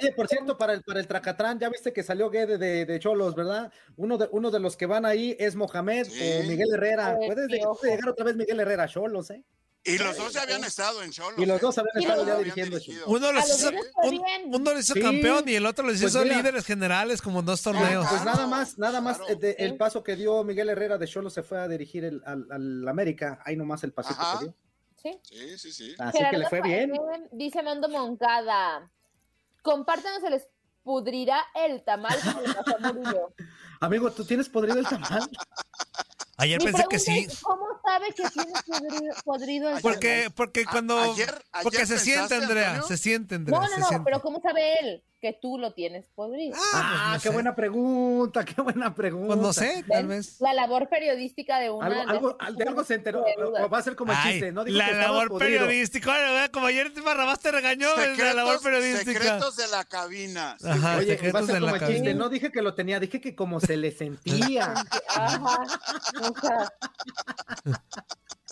[0.00, 2.98] Oye, por cierto, para el, para el Tracatrán, ya viste que salió Guede de, de
[3.00, 3.72] Cholos, ¿verdad?
[3.96, 6.40] Uno de, uno de los que van ahí es Mohamed Sí.
[6.40, 7.16] o Miguel Herrera.
[7.16, 7.68] Puedes llegar
[8.08, 9.42] otra vez Miguel Herrera a Cholos, ¿eh?
[9.84, 11.38] Y los dos ya habían estado en Cholos.
[11.38, 11.60] Y los ¿eh?
[11.62, 12.76] dos habían estado ya dirigiendo.
[13.06, 15.00] Uno les hizo, un- uno les hizo Sí.
[15.00, 16.36] campeón y el otro les Pues hizo mira.
[16.36, 18.06] líderes generales como en dos torneos.
[18.10, 19.32] Pues nada más, nada más claro.
[19.32, 22.22] eh, de- el paso que dio Miguel Herrera de Cholos se fue a dirigir el-
[22.26, 23.40] al, al América.
[23.46, 24.38] Ahí nomás el pasito Ajá.
[24.40, 24.54] que dio.
[25.02, 25.18] Sí.
[25.22, 25.94] Sí, sí, sí.
[25.98, 26.90] Así que le fue bien.
[26.90, 28.90] Paez, Dice Mando Moncada,
[29.62, 30.46] compártanos, se les
[30.82, 33.32] pudrirá el tamal como le pasó a Murillo.
[33.80, 35.28] Amigo, ¿tú tienes podrido el tamal?
[36.40, 37.26] Ayer Mi pensé que sí.
[37.28, 40.96] es, ¿Cómo sabe que tiene podrido, podrido el Porque, porque A- cuando.
[40.98, 42.68] ayer- ayer porque se siente, Andrea.
[42.74, 42.88] Antonio.
[42.88, 43.58] Se siente, Andrea.
[43.60, 44.04] No, no, no, siente.
[44.04, 46.56] pero ¿cómo sabe él que tú lo tienes podrido?
[46.74, 47.34] Ah, no qué sé.
[47.34, 49.26] buena pregunta, qué buena pregunta.
[49.34, 50.40] Pues no sé, tal vez.
[50.40, 51.86] La labor periodística de una...
[51.86, 53.24] Algo, algo, de algo se enteró.
[53.62, 54.52] O va a ser como el Ay, chiste.
[54.52, 56.12] No dijo la que labor periodística.
[56.12, 56.50] ¿verdad?
[56.50, 59.12] Como ayer te Barrabás te regañó, la labor periodística.
[59.12, 60.56] secretos de la cabina.
[60.64, 62.02] Ajá, Oye, va a secretos ser de como la el chiste.
[62.04, 62.14] cabina.
[62.18, 64.74] No dije que lo tenía, dije que como se le sentía.
[65.08, 65.58] Ajá.
[66.22, 66.72] o sea.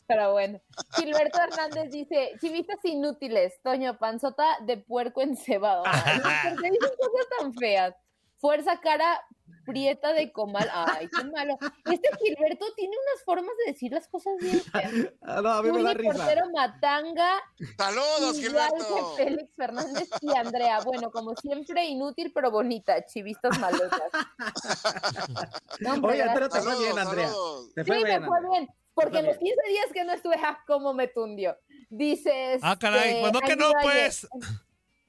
[0.06, 0.60] Pero bueno.
[0.96, 5.82] Gilberto Hernández dice, chivistas inútiles, Toño, panzota de puerco encebado.
[6.44, 7.94] ¿Por qué dicen cosas tan feas?
[8.38, 9.24] Fuerza cara
[9.66, 10.70] prieta de comal.
[10.72, 11.58] Ay, qué malo.
[11.84, 14.92] Este Gilberto tiene unas formas de decir las cosas bien feas.
[15.22, 16.12] Ah, no, a mí me da risa.
[16.14, 17.42] Portero Matanga,
[17.76, 19.14] Saludos, Gilberto.
[19.16, 20.80] Félix Fernández y Andrea.
[20.84, 23.04] Bueno, como siempre, inútil pero bonita.
[23.04, 24.00] Chivistas malotas.
[25.80, 27.28] No, Oye, Andrea, te fue bien, Andrea.
[27.28, 28.60] Sí, fue me bien, fue Andrea.
[28.60, 28.68] bien.
[28.96, 29.54] Porque en los bien.
[29.54, 31.56] 15 días que no estuve, ¡ah, cómo me tundió!
[31.90, 32.60] Dices.
[32.62, 34.26] Ah, caray, pues no que no, pues.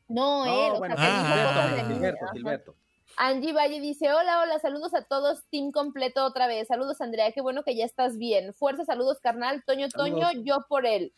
[0.10, 1.24] No, él, o bueno, sea, que Ah.
[1.36, 1.94] dijo cosas de Gilberto, mí.
[1.96, 2.34] Gilberto, Ajá.
[2.34, 2.76] Gilberto.
[3.18, 6.68] Angie Valle dice, hola, hola, saludos a todos, team completo otra vez.
[6.70, 8.54] Saludos, Andrea, qué bueno que ya estás bien.
[8.54, 9.64] Fuerza, saludos, carnal.
[9.66, 10.46] Toño, Toño, Saludos.
[10.46, 11.12] yo por él.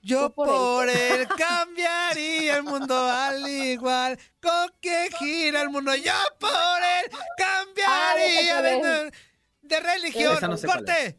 [0.00, 0.96] Yo por por él.
[1.20, 5.94] él cambiaría el mundo al igual con que gira el mundo.
[5.94, 9.12] Yo por él cambiaría Ah, de,
[9.62, 10.36] de religión.
[10.36, 11.18] Esa no sé cuál ¡Corte!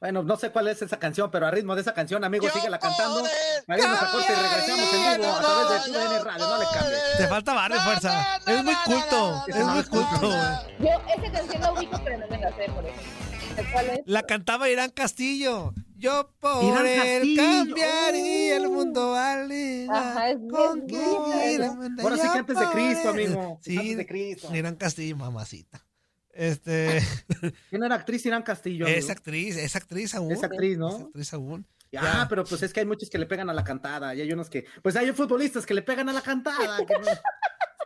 [0.00, 2.52] Bueno, no sé cuál es esa canción, pero a ritmo de esa canción, amigo, Yo
[2.54, 3.20] síguela cantando.
[3.20, 6.46] irnos a corte y regresamos en vivo a través de TUDN Radio.
[6.48, 7.02] No le cambies.
[7.18, 8.36] Te falta barrio, fuerza.
[8.46, 9.44] Es muy culto.
[9.46, 10.30] Es muy culto.
[10.78, 13.72] Yo esa canción la ubico, pero no me la sé, por ejemplo.
[13.72, 14.00] ¿Cuál es?
[14.06, 15.74] La cantaba Irán Castillo.
[15.96, 17.42] Yo por Irán él Castillo.
[17.66, 21.72] cambiaría el mundo al igual Ajá, es con bien que bonita, gira ¿no?
[21.72, 22.02] el mundo.
[22.02, 23.58] Ahora sí Yo que antes de Cristo, amigo.
[23.62, 24.54] Sí, Antes de Cristo.
[24.56, 25.84] Irán Castillo, mamacita.
[26.32, 27.02] Este,
[27.70, 28.86] ¿Quién era actriz Irán Castillo?
[28.86, 28.98] amigo?
[28.98, 30.30] es actriz, es actriz aún.
[30.32, 30.88] Es actriz, Es ¿no?
[31.06, 31.66] actriz aún.
[31.68, 32.26] Ah, Ya.
[32.28, 34.48] pero pues es que hay muchos que le pegan a la cantada y hay unos
[34.48, 36.78] que, pues hay futbolistas que le pegan a la cantada.
[36.86, 37.06] que no-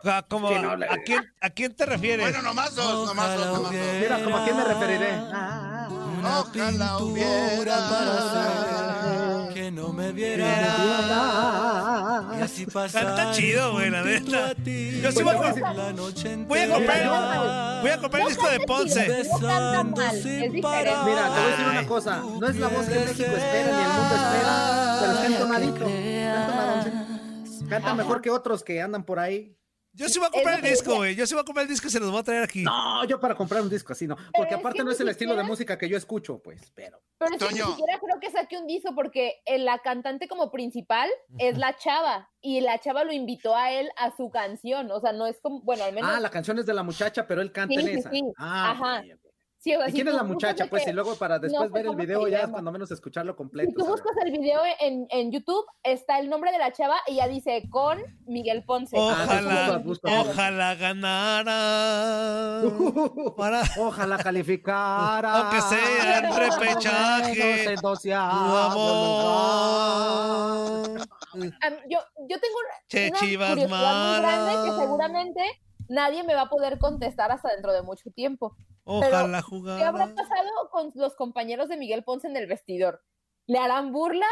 [0.07, 2.23] Ah, como, ¿a, quién, ¿A quién te refieres?
[2.23, 3.83] Bueno, nomás dos, nomás dos, nomás dos.
[3.99, 5.07] Mira, como a quién me referiré.
[5.11, 5.87] Ah,
[6.47, 7.75] Ojalá hubiera.
[9.65, 10.45] Que no me viera
[12.37, 14.53] y así pasar Canta chido, güey, la neta.
[14.63, 18.47] Yo sí voy a la comprar- noche Voy a comprar, Voy a comprar el disco
[18.47, 19.23] de Ponce.
[19.23, 20.61] No canta mal, es diferente.
[21.05, 22.17] Mira, te voy a decir una cosa.
[22.39, 25.85] No es la voz que México espera ni el mundo espera, pero está entonadito.
[25.87, 27.05] Está.
[27.69, 29.57] Canta mejor que otros que andan por ahí.
[29.95, 31.15] Yo sí voy a comprar el disco, güey.
[31.15, 32.63] Yo sí voy a comprar el disco y se los voy a traer aquí.
[32.63, 34.15] No, yo para comprar un disco así no.
[34.35, 36.99] Porque aparte que no es el estilo de siquiera- música que yo escucho, pues, pero.
[37.17, 37.69] Pero es que ni Toño.
[37.75, 42.29] siquiera creo que saque un disco porque eh, la cantante como principal es la chava
[42.41, 45.61] y la chava lo invitó a él a su canción, o sea, no es como,
[45.61, 47.87] bueno, al menos Ah, la canción es de la muchacha, pero él canta Sí, en
[47.87, 48.09] sí, esa.
[48.11, 48.21] sí.
[48.37, 49.03] Ah, Ajá.
[49.65, 50.67] Sí, o sea, ¿Y si quién es tú la muchacha?
[50.67, 53.37] Pues que- y luego para después sé ver el video ya cuando menos escucharlo Si
[53.37, 53.71] completo.
[53.75, 54.01] tú ¿sabes?
[54.03, 57.63] buscas el video en, en YouTube, está el nombre de la chava y ya dice
[57.71, 58.95] con Miguel Ponce.
[58.97, 60.07] Ojalá, busca.
[60.21, 62.61] ojalá ganara.
[63.37, 65.33] Para Ojalá calificara.
[65.33, 67.87] Aunque sea en repechaje, en tu
[69.65, 71.01] amor.
[71.61, 71.99] Am- yo,
[72.29, 75.41] yo tengo una, Che, una Chivas curiosidad muy grande que seguramente
[75.89, 78.55] nadie me va a poder contestar hasta dentro de mucho tiempo.
[78.83, 79.43] Ojalá
[79.77, 83.01] ¿Qué habrá pasado con los compañeros de Miguel Ponce en el vestidor?
[83.47, 84.27] ¿Le harán burla?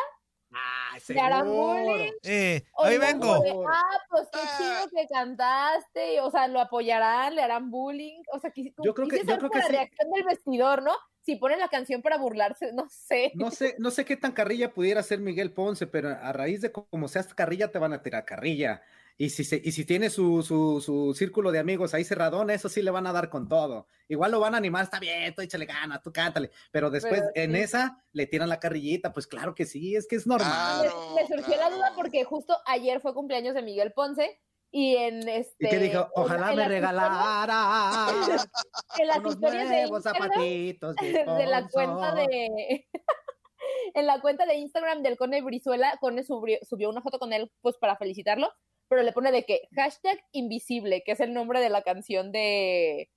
[0.51, 2.11] Ay, ¿Le harán bullying?
[2.23, 3.39] Eh, ¿O ahí vengo.
[3.41, 4.57] de, ah, pues qué Ah.
[4.57, 6.21] chido que cantaste.
[6.21, 7.33] O sea, ¿lo apoyarán?
[7.35, 8.21] ¿Le harán bullying?
[8.31, 9.71] O sea, quis- Yo creo que- yo creo que la sí.
[9.71, 10.93] reacción del vestidor, ¿no?
[11.21, 13.31] Si ponen la canción para burlarse, no sé.
[13.33, 16.71] No sé, no sé qué tan carrilla pudiera ser Miguel Ponce, pero a raíz de
[16.71, 18.83] como seas carrilla, te van a tirar carrilla.
[19.17, 22.67] Y si, se, y si tiene su, su, su círculo de amigos ahí cerradón, eso
[22.67, 23.87] sí le van a dar con todo.
[24.07, 26.49] Igual lo van a animar, está bien, tú échale ganas, tú cántale.
[26.71, 27.59] Pero después Pero en sí.
[27.61, 30.81] esa le tiran la carrillita, pues claro que sí, es que es normal.
[30.81, 34.95] Me- Claro, me, surgió la duda porque justo ayer fue cumpleaños de Miguel Ponce y
[34.95, 38.49] en este Y que dijo, en- ojalá en me las regalara historias-
[38.99, 40.95] en las unos historias de nuevos zapatitos.
[40.99, 42.15] mi de la cuenta Ponzo".
[42.15, 42.87] de
[43.93, 47.51] en la cuenta de Instagram del Cone Brizuela, Cone subió, subió una foto con él
[47.61, 48.51] pues para felicitarlo,
[48.87, 53.09] pero le pone de que hashtag invisible, que es el nombre de la canción de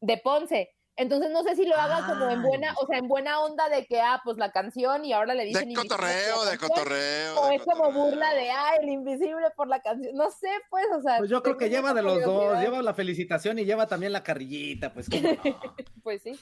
[0.00, 0.74] de Ponce.
[0.98, 3.68] Entonces no sé si lo haga como en Ah, buena, o sea, en buena onda
[3.68, 7.40] de que ah, pues la canción y ahora le dicen De por cotorreo, de cotorreo.
[7.40, 10.16] O de es como burla de ah, el invisible por la canción.
[10.16, 11.18] No sé, pues, o sea.
[11.18, 14.24] Pues yo creo que lleva de los dos, lleva la felicitación y lleva también la
[14.24, 15.38] carrillita, pues cómo no.
[16.02, 16.32] Pues sí.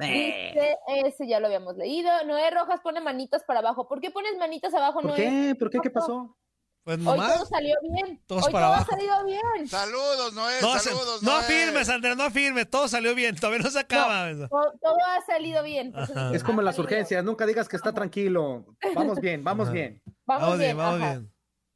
[0.00, 2.10] Eh, Dice, ese ya lo habíamos leído.
[2.24, 3.86] Noé Rojas pone manitas para abajo.
[3.86, 5.16] ¿Por qué pones manitas abajo, ¿Por Noé?
[5.16, 5.54] qué?
[5.56, 5.78] ¿Por qué?
[5.80, 6.36] ¿Qué pasó?
[6.84, 7.48] Pues Hoy todo nomás.
[7.48, 8.20] salió bien.
[8.26, 8.90] Todos Hoy para todo abajo.
[8.92, 9.68] ha salido bien.
[9.68, 11.42] Saludos, Noé, No, saludos, no Noé.
[11.44, 12.68] firmes, Andrés, no firmes.
[12.68, 13.36] Todo salió bien.
[13.36, 14.30] Todavía no se acaba.
[14.30, 14.48] eso.
[14.48, 15.92] Todo, todo ha salido bien.
[15.96, 16.32] Ajá.
[16.34, 18.64] Es como en las urgencias, nunca digas que está tranquilo.
[18.94, 19.74] Vamos bien, vamos Ajá.
[19.74, 20.02] bien.
[20.26, 21.10] Vamos, Vamos bien, bien, vamos ajá.
[21.12, 21.32] bien.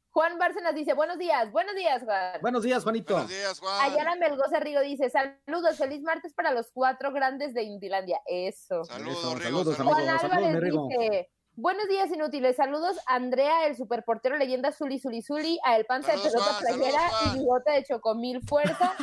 [0.09, 2.41] Juan Bárcenas dice, buenos días, buenos días, Juan.
[2.41, 3.13] Buenos días, Juanito.
[3.13, 3.91] Buenos días, Juan.
[3.91, 8.19] Ayala Melgoza Rigo dice, saludos, feliz martes para los cuatro grandes de Indilandia.
[8.25, 8.83] Eso.
[8.85, 9.95] Saludos, Eso, Rigo, saludos, saludos.
[9.95, 10.21] Juan amigos.
[10.21, 10.87] saludos, Álvarez Rigo.
[10.89, 16.11] dice, buenos días inútiles, saludos Andrea, el superportero leyenda Zuli Zuli Zuli, a El Panza
[16.11, 18.93] de Pelota saludos, Playera y Bigote de Chocomil Fuerza,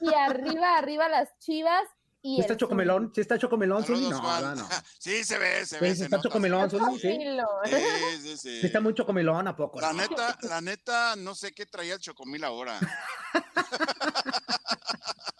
[0.00, 1.84] y arriba, arriba las chivas
[2.24, 3.10] y ¿Sí está el chocomelón?
[3.12, 4.08] ¿Sí está chocomelón, Zuli?
[4.08, 4.68] No, no, no.
[4.98, 5.90] Sí, se ve, se ve.
[5.90, 7.18] sí se está nota, chocomelón, se Zuli, sí.
[7.64, 7.76] Sí,
[8.20, 8.60] sí, sí.
[8.60, 9.80] Sí está muy chocomelón, ¿a poco?
[9.80, 10.02] La no?
[10.02, 12.78] neta, la neta, no sé qué traía el chocomil ahora.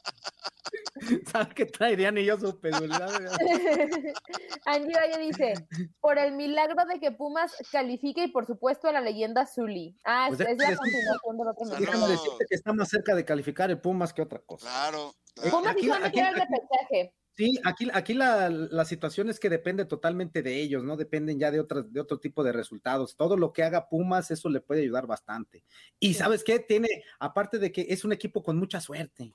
[1.33, 2.71] ¿Sabes qué traerían supe?
[2.73, 2.93] Zuli?
[4.67, 5.55] Angie Valle dice,
[6.01, 9.97] por el milagro de que Pumas califique y por supuesto a la leyenda Zuli.
[10.05, 12.09] Ah, Pues es, es la continuación del otro milagro.
[12.09, 14.67] decirte que está más cerca de calificar el Pumas que otra cosa.
[14.67, 15.15] Claro.
[15.43, 17.15] Eh, Pumas aquí- meter aquí- al repechaje.
[17.35, 21.51] Sí, aquí, aquí la, la situación es que depende totalmente de ellos, no dependen ya
[21.51, 23.17] de, otras, de otro tipo de resultados.
[23.17, 25.65] Todo lo que haga Pumas, eso le puede ayudar bastante.
[25.99, 29.35] Y sabes qué, tiene, aparte de que es un equipo con mucha suerte,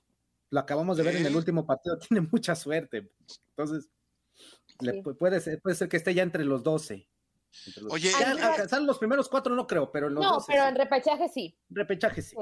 [0.50, 1.38] lo acabamos de ver en el Sí.
[1.38, 3.12] último partido, tiene mucha suerte.
[3.50, 3.90] Entonces,
[4.80, 5.02] Sí.
[5.18, 7.08] puede, ser, puede ser que esté ya entre los 12.
[7.66, 10.34] Entre los- Oye, Ya Ay, alcanzar los primeros cuatro no creo, pero en los No,
[10.34, 10.70] 12 pero sí.
[10.70, 11.58] en repechaje sí.
[11.70, 12.36] repechaje sí.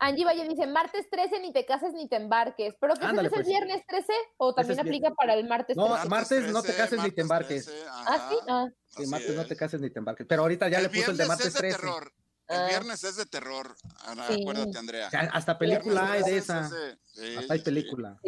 [0.00, 2.74] Angie Valle dice, martes 13 ni te cases ni te embarques.
[2.78, 3.46] ¿Pero que Ándale, es el pues.
[3.48, 5.16] viernes 13 o también aplica viernes.
[5.16, 6.08] para el martes No, 13?
[6.10, 7.64] martes no te cases ni te embarques.
[7.64, 8.36] 13, ¿Ah, sí?
[8.48, 10.26] Ah, Sí, así martes no te cases ni te embarques.
[10.28, 11.78] Pero ahorita ya el le puso el de martes es de 13.
[11.78, 12.12] terror.
[12.54, 12.66] El Ah.
[12.68, 13.74] viernes es de terror.
[14.06, 14.40] Ahora, Sí.
[14.42, 15.08] Acuérdate, Andrea.
[15.32, 16.60] Hasta El película hay de es esa.
[16.66, 17.64] ese- sí, Hasta hay sí.
[17.64, 18.18] película.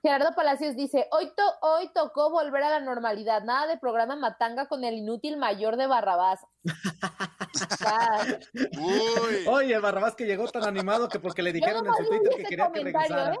[0.00, 3.42] Gerardo Palacios dice, hoy, to- hoy tocó volver a la normalidad.
[3.44, 6.40] Nada de programa matanga con el inútil mayor de Barrabás.
[8.78, 12.32] Uy, Oye, el Barrabás que llegó tan animado que porque le dijeron en su Twitter
[12.36, 13.34] que quería que comentario, regresara.
[13.34, 13.38] ¿eh?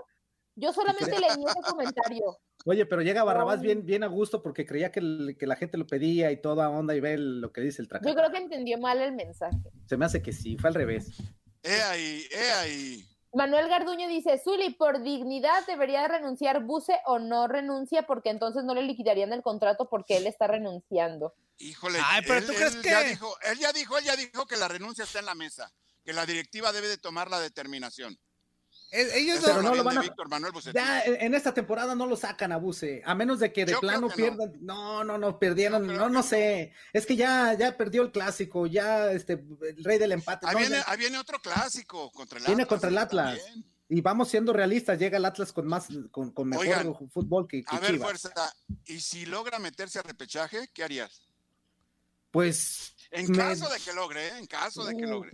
[0.56, 2.38] Yo solamente leí ese comentario.
[2.68, 5.78] Oye, pero llega Barrabás bien, bien a gusto porque creía que, el- que la gente
[5.78, 8.12] lo pedía y toda onda y ve el- lo que dice el Yo traje.
[8.14, 9.56] creo que entendió mal el mensaje.
[9.88, 11.10] Se me hace que sí, fue al revés.
[11.62, 13.04] he ahí, he ahí.
[13.32, 18.74] Manuel Garduño dice, Zuli, por dignidad debería renunciar Buse o no renuncia porque entonces no
[18.74, 21.34] le liquidarían el contrato porque él está renunciando.
[21.58, 24.16] Híjole, Ay, pero él, ¿tú crees él que- ya dijo, él ya dijo, él ya
[24.16, 25.72] dijo que la renuncia está en la mesa,
[26.04, 28.16] que la directiva debe de tomar la determinación.
[28.90, 30.52] Ellos Pero no, lo van a- Víctor Manuel.
[30.72, 33.80] Ya en esta temporada no lo sacan a Buse, a menos de que de Yo
[33.80, 34.52] plano que pierdan.
[34.60, 36.22] No, no, no, perdieron, no, no no.
[36.22, 36.72] sé.
[36.92, 40.46] Es que ya, ya perdió el clásico, ya este, el rey del empate.
[40.46, 42.68] Ahí no, viene, ya- ahí viene otro clásico contra el Viene Atlas.
[42.68, 43.38] contra el Atlas.
[43.44, 43.64] también.
[43.88, 47.62] y vamos siendo realistas, llega el Atlas con más, con, con mejor Oigan, fútbol que,
[47.64, 48.20] que A ver, Chivas.
[48.22, 48.54] fuerza.
[48.86, 51.22] ¿Y si logra meterse al repechaje, qué harías?
[52.30, 54.38] Pues En Me- caso de que logre, ¿eh?
[54.38, 55.30] En caso de que Uh, logre.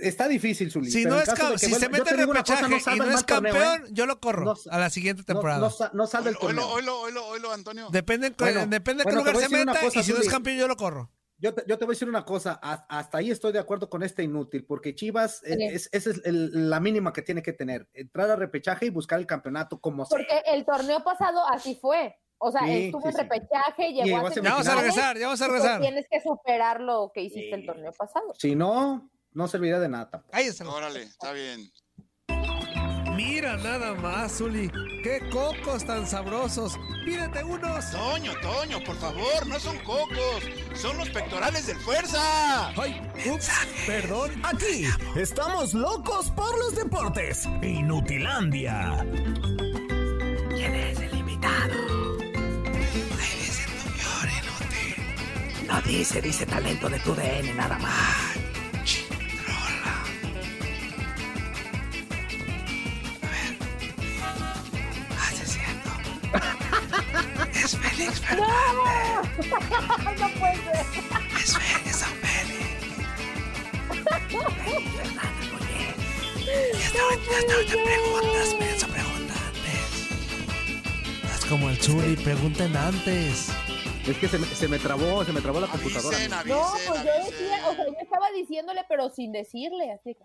[0.00, 0.90] Está difícil, Zuli.
[0.90, 3.24] si no es caso ca- de que si se mete repechaje y no el es
[3.26, 3.58] torneo, ¿eh?
[3.58, 5.68] campeón, yo lo corro No a la siguiente No, temporada.
[5.68, 6.68] no, no salve el torneo.
[6.68, 7.88] oilo, oilo, oilo, Antonio.
[7.90, 10.58] Depende, en- Bueno, depende de qué lugar se meta cosa, y si no es campeón,
[10.58, 11.10] yo lo corro.
[11.42, 13.88] Yo te, yo te voy a decir una cosa, has- hasta ahí estoy de acuerdo
[13.88, 15.64] con este inútil, porque Chivas, eh, Sí.
[15.64, 19.18] es, esa es el- la mínima que tiene que tener, entrar a repechaje y buscar
[19.18, 20.18] el campeonato como sea.
[20.18, 22.14] Porque el torneo pasado así fue.
[22.42, 23.20] O sea, Sí, estuvo sí, en sí.
[23.22, 25.80] repechaje, llegó, llegó a Ya vamos a regresar, ya vamos a regresar.
[25.80, 28.34] tienes que superar lo que hiciste el torneo pasado.
[28.38, 30.10] Si no, no servirá de nada.
[30.10, 30.32] tampoco.
[30.32, 30.64] Cállese.
[30.64, 31.70] Órale, está bien.
[33.16, 34.70] Mira nada más, Zuli.
[35.02, 36.78] Qué cocos tan sabrosos.
[37.04, 37.90] Pídete unos.
[37.90, 40.42] Toño, Toño, por favor, no son cocos,
[40.74, 42.68] son los pectorales del fuerza.
[42.70, 43.50] Ay, ups,
[43.86, 44.30] perdón.
[44.44, 44.84] Aquí
[45.16, 47.46] estamos locos por los deportes.
[47.62, 49.04] Inutilandia.
[50.50, 52.18] ¿Quién es el invitado?
[52.22, 55.66] Eres el señor inútil.
[55.66, 58.29] No dice, dice talento de tu DN nada más.
[68.36, 69.22] ¡No!
[70.18, 70.86] no puede ser.
[71.36, 72.04] Es
[75.52, 75.96] Muñez.
[76.36, 81.34] Y hasta ahorita, hasta ahorita preguntas, menso, pregunta antes.
[81.34, 83.48] Es como el Zuli, pregunten antes.
[84.06, 86.16] Es que se me, se me trabó, se me trabó la computadora.
[86.16, 86.30] Avisen.
[86.48, 90.24] No, avisen, pues yo decía, o sea, yo estaba diciéndole, pero sin decirle, así que.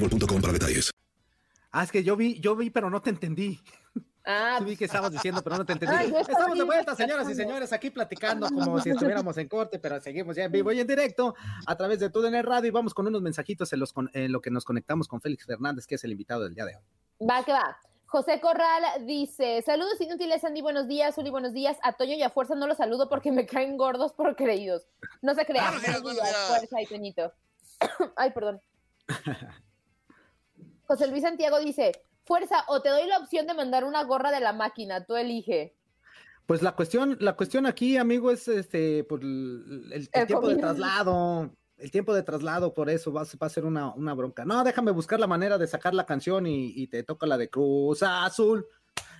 [0.01, 0.91] boostmobile.com para detalles.
[1.71, 3.59] Ah, es que yo vi, yo vi, pero no te entendí.
[4.25, 5.95] Ah, Sí vi que estabas diciendo, pero no te entendí.
[5.95, 9.99] Ay, Estamos de vuelta, señoras y señores, aquí platicando como si estuviéramos en corte, pero
[10.01, 11.35] seguimos ya en vivo y en directo
[11.65, 14.51] a través de TUDN Radio y vamos con unos mensajitos en, los en lo que
[14.51, 17.27] nos conectamos con Félix Fernández, que es el invitado del día de hoy.
[17.27, 17.77] Va que va.
[18.05, 20.61] José Corral dice: Saludos inútiles, Andy.
[20.61, 21.29] Buenos días, Uli.
[21.29, 21.77] Buenos días.
[21.81, 24.85] A Toño y a Fuerza no los saludo porque me caen gordos por creídos.
[25.21, 25.67] No se crean.
[25.67, 26.47] Buenos días, buenos Buenos días.
[26.47, 27.33] Fuerza y Toñito.
[28.17, 28.61] Ay, perdón.
[30.91, 34.41] José Luis Santiago dice: Fuerza, o te doy la opción de mandar una gorra de
[34.41, 35.05] la máquina.
[35.05, 35.73] Tú elige.
[36.45, 40.49] Pues la cuestión, la cuestión aquí, amigo, es este, pues, el, el- el El tiempo
[40.49, 41.49] de traslado.
[41.77, 44.43] El tiempo de traslado, por eso va, a- va a ser una, una bronca.
[44.43, 47.49] No, déjame buscar la manera de sacar la canción y, y te toca la de
[47.49, 48.65] Cruz Azul.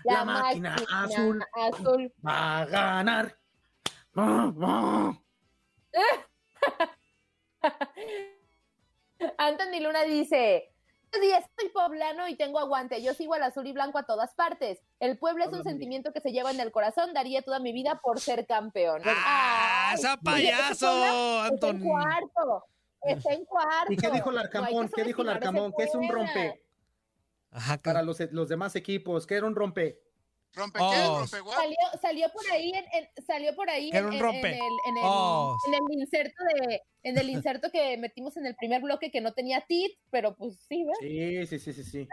[0.04, 2.14] La, máquina, azul azul.
[2.26, 3.38] va a ganar.
[9.38, 10.71] Anthony Luna dice.
[11.20, 13.04] Días, soy poblano y tengo aguante.
[13.04, 14.80] Yo sigo al azul y blanco a todas partes.
[15.00, 17.14] El pueblo es un sentimiento que se lleva en el corazón.
[17.14, 19.02] Daría toda mi vida por ser campeón.
[19.06, 22.66] ¡Ah, esa payaso, Está en cuarto.
[23.04, 23.92] Está en cuarto.
[23.92, 24.88] ¿Y qué dijo Larcamón?
[24.88, 25.74] que ¿Qué dijo ese Larcamón?
[25.78, 26.64] Que es un rompe
[27.52, 30.00] Ajá, para los, los demás equipos, que era un rompe.
[30.54, 30.92] ¿Rompe Oh.
[30.92, 30.98] qué?
[31.06, 31.56] ¿Rompe what?
[31.56, 34.48] Salió, salió por ahí en, en- salió por ahí en, un en- rompe.
[34.50, 35.58] en el, en, el, Oh.
[35.68, 39.34] en el inserto de en el inserto que metimos en el primer bloque que no
[39.34, 40.98] tenía tit, pero pues sí, ¿ves?
[41.00, 42.08] Sí, sí, sí, sí, sí.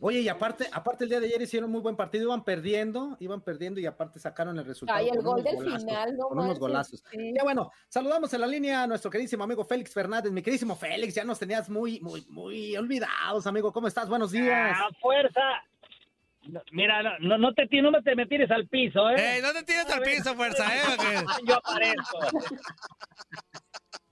[0.00, 3.40] Oye, y aparte, aparte el día de ayer hicieron muy buen partido, iban perdiendo, iban
[3.42, 4.98] perdiendo y aparte sacaron el resultado.
[4.98, 7.04] Ay, el gol del golazos, final, no Con unos golazos.
[7.12, 7.32] sí.
[7.36, 10.32] Ya bueno, saludamos en la línea a nuestro queridísimo amigo Félix Fernández.
[10.32, 13.72] Mi queridísimo Félix, ya nos tenías muy, muy, muy olvidados, amigo.
[13.72, 14.08] ¿Cómo estás?
[14.08, 14.76] Buenos días.
[14.76, 15.40] ¡Ah, fuerza!
[16.48, 19.36] No, mira, no, no, no te, ti- no me te me tires al piso, ¿eh?
[19.36, 20.80] ¡Ey, no te tires al piso, fuerza, eh!
[20.86, 22.18] porque- Yo aparezco.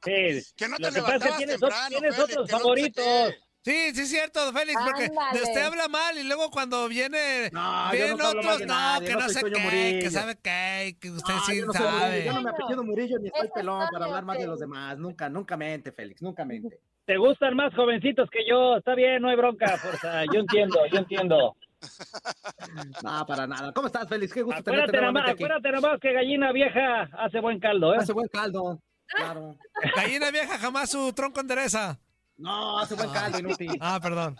[0.05, 2.53] Sí, Que no te lo que pasa es que tienes, temprano, tienes Félix, otros que
[2.53, 3.35] no sé favoritos.
[3.63, 5.39] Sí, sí es cierto, Félix, porque Ándale.
[5.39, 9.15] de usted habla mal y luego cuando viene, No, vienen no otros, no, nadie, que
[9.15, 9.99] no sé qué, Murillo.
[10.01, 12.25] que sabe qué, que usted sí yo no soy Murillo, sabe.
[12.25, 14.97] yo no me apellido Murillo ni estoy pelón para hablar más de los demás.
[14.97, 16.79] Nunca, nunca mente, Félix, nunca mente.
[17.05, 18.77] Te gustan más jovencitos que yo.
[18.79, 20.25] Está bien, no hay bronca, fuerza.
[20.33, 21.57] Yo entiendo, yo entiendo.
[23.03, 23.73] No, para nada.
[23.73, 24.33] ¿Cómo estás, Félix?
[24.33, 25.45] Qué gusto tenerte Acuérdate nomás, nuevamente aquí.
[25.45, 27.99] acuérdate nomás que gallina vieja hace buen caldo, ¿eh?
[28.01, 29.57] Hace buen caldo, claro.
[29.97, 31.99] Gallina vieja jamás su tronco endereza.
[32.37, 33.77] No, hace buen caldo, inútil.
[33.81, 34.37] Ah, perdón.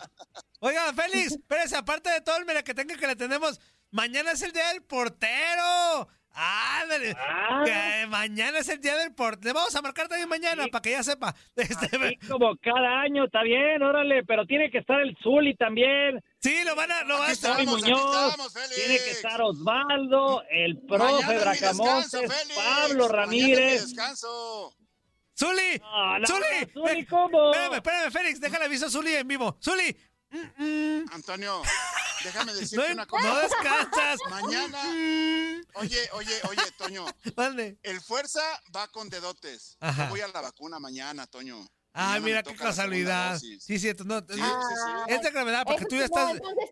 [0.59, 3.59] Oiga, Félix, espérese, aparte de todo el mira que tenga que le tenemos,
[3.91, 6.07] mañana es el día del portero.
[6.33, 8.05] Ándale, Ah.
[8.07, 9.47] mañana es el día del portero.
[9.49, 11.35] Le vamos a marcar también mañana para que ya sepa.
[11.55, 16.23] Este, Así como cada año, está bien, órale, pero tiene que estar el Zuli también.
[16.39, 21.37] sí, lo van a, lo van a Muñoz, estamos, tiene que estar Osvaldo, el profe
[21.39, 22.31] Bracamontes.
[22.55, 23.87] Pablo Ramírez.
[23.87, 24.73] descanso.
[25.37, 27.51] Zuli, No, no, Zuli, no, Zuli, ¿cómo?
[27.51, 29.57] Espérame, espérame, Félix, déjale aviso a Zuli en vivo.
[29.61, 29.95] Zuli,
[30.29, 31.61] mm, mm, Antonio,
[32.23, 33.27] déjame no, decirte una cosa.
[33.27, 34.19] no descansas.
[34.29, 34.79] Mañana,
[35.75, 37.05] oye, oye, oye, Toño,
[37.35, 37.77] mande.
[37.83, 38.41] el fuerza
[38.75, 39.77] va con dedotes.
[39.79, 40.05] Ajá.
[40.05, 41.65] Yo voy a la vacuna mañana, Toño.
[41.93, 43.39] Ah, Mañana mira me qué casualidad.
[43.39, 44.03] Sí, cierto.
[44.05, 45.13] No, Sí, sí, sí.
[45.13, 46.35] es de gravedad porque tú ya sí, no, estás.
[46.37, 46.69] Entonces,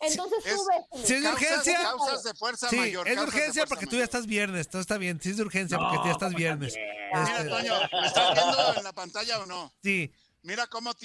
[0.00, 1.06] entonces es- sube.
[1.06, 1.82] Sí, es de urgencia.
[1.82, 3.08] Causas de fuerza Sí, mayor.
[3.08, 4.68] es de urgencia porque tú ya estás viernes.
[4.68, 5.20] Todo está bien.
[5.22, 6.74] Sí, es de urgencia porque tú ya estás viernes.
[6.74, 9.74] Mira, Este, Toño, ¿me estás viendo en la pantalla o no?
[9.82, 10.12] sí.
[10.46, 10.92] Mira cómo.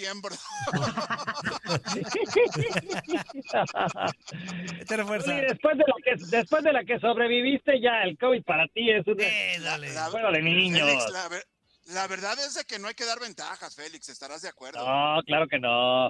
[5.22, 8.90] Zuli, después de la que después de la que sobreviviste ya el COVID para ti
[8.92, 9.94] es un Eh, dale.
[9.94, 10.88] La- juego de niños.
[10.88, 11.46] Félix, la, ver-
[11.94, 14.86] la verdad es de que no hay que dar ventajas, Félix, estarás de acuerdo.
[14.86, 16.10] No, claro que no.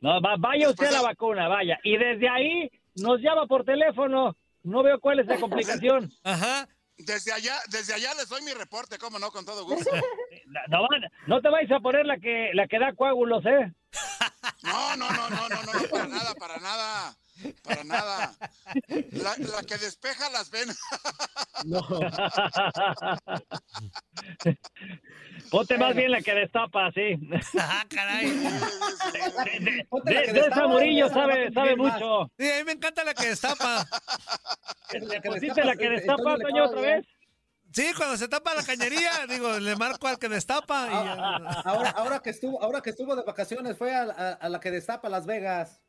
[0.00, 1.78] No, va- vaya usted a la vacuna, vaya.
[1.82, 4.36] Y desde ahí nos llama por teléfono.
[4.62, 6.12] No veo cuál es la complicación.
[6.24, 6.68] Ajá.
[6.98, 9.90] Desde allá, desde allá les doy mi reporte, cómo no, con todo gusto.
[10.68, 13.72] No, van- no te vais a poner la que la que da coágulos, ¿eh?
[14.62, 17.16] No, no, no, no, no, no, no, para nada, para nada,
[17.62, 18.34] para nada.
[19.12, 20.76] La, la que despeja las venas.
[21.64, 21.80] No.
[25.50, 27.16] Ponte más bien la que destapa, sí.
[27.58, 28.26] Ah, caray.
[30.04, 32.30] De, de esa Murillo a sabe, sabe mucho.
[32.38, 33.86] Sí, a mí me encanta la que destapa.
[35.24, 37.06] ¿Pusiste la que eh, destapa, Toño le Toño, otra de- vez?
[37.72, 40.86] Sí, cuando se tapa la cañería, digo, le marco al que destapa.
[40.90, 44.48] Y, Ah, Ahora, ahora que estuvo, ahora que estuvo de vacaciones, fue a, a- a
[44.48, 45.80] la que destapa Las Vegas.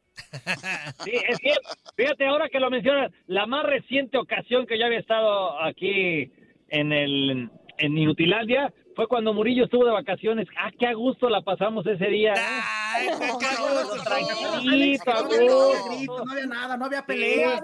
[1.04, 1.54] Sí, es que,
[1.96, 6.32] fíjate, ahora que lo mencionas, la más reciente ocasión que yo había estado aquí
[6.70, 7.50] en el
[7.80, 10.48] en Inutilandia fue cuando Murillo estuvo de vacaciones.
[10.60, 12.34] Ah, qué a gusto la pasamos ese día.
[12.34, 12.38] ¿eh?
[12.40, 13.70] Ay, qué No, cago.
[13.70, 16.26] no, Tranquilito, a No había, gusto.
[16.26, 17.62] no nada, no había peleas.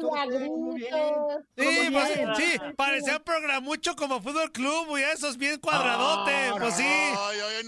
[1.58, 6.76] Sí, pues, sí, parecía un programucho como Fútbol Club, y esos bien cuadradote, No, pues
[6.76, 6.84] sí.
[6.86, 7.64] Ay, ay, ay,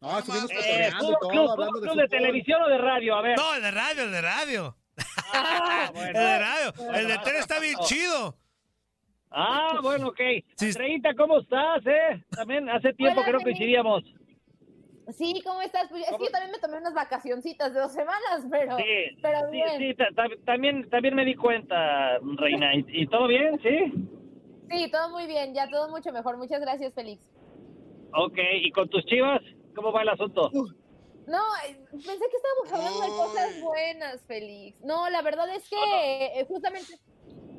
[0.00, 3.14] no estuvimos Eh, cotorreando y ¿Fútbol todo, club, hablando de televisión o de radio?
[3.16, 3.36] A ver.
[3.38, 4.76] No, el de radio, el de radio.
[5.32, 6.72] Ah, El de radio.
[6.94, 8.36] El de tele está bien chido.
[9.30, 10.20] Ah, bueno, ok.
[10.56, 10.66] Sí.
[10.66, 12.24] Andreita, ¿cómo estás, eh?
[12.30, 14.02] También hace tiempo Hola, que no coincidíamos.
[15.16, 15.88] Sí, ¿cómo estás?
[15.90, 18.84] Pues, es que yo también me tomé unas vacacioncitas de dos semanas, pero, Sí,
[19.22, 19.78] pero sí, bien.
[19.78, 22.74] sí, ta- ta- también, también me di cuenta, Reina.
[22.74, 23.92] ¿Y, y todo bien, sí?
[24.70, 26.38] Sí, todo muy bien, ya todo mucho mejor.
[26.38, 27.22] Muchas gracias, Félix.
[28.14, 29.42] Ok, ¿y con tus chivas?
[29.76, 30.50] ¿Cómo va el asunto?
[30.52, 34.80] No, eh, pensé que estábamos hablando de cosas buenas, Félix.
[34.82, 35.76] No, la verdad es que
[36.40, 36.94] eh, justamente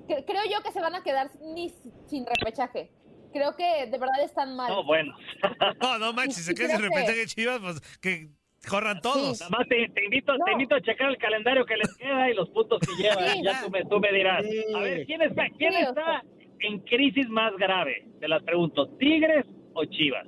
[0.07, 2.91] cre- creo yo que se van a quedar ni si- sin repechaje.
[3.33, 4.69] Creo que de verdad están mal.
[4.69, 5.13] No, bueno.
[5.81, 8.29] No, no manches, si se Sí, queda de creo repente que- chivas, pues que
[8.67, 9.39] corran todos.
[9.41, 10.45] Nada más te, te invito, No.
[10.45, 13.27] te invito a checar el calendario que les queda y los puntos que llevan.
[13.29, 13.43] Sí.
[13.43, 14.43] ya tú me, tú me dirás.
[14.45, 14.63] Sí.
[14.75, 16.23] A ver, ¿quién está, quién Sí, está
[16.61, 18.07] en crisis más grave?
[18.21, 20.25] Te las pregunto, ¿Tigres o Chivas?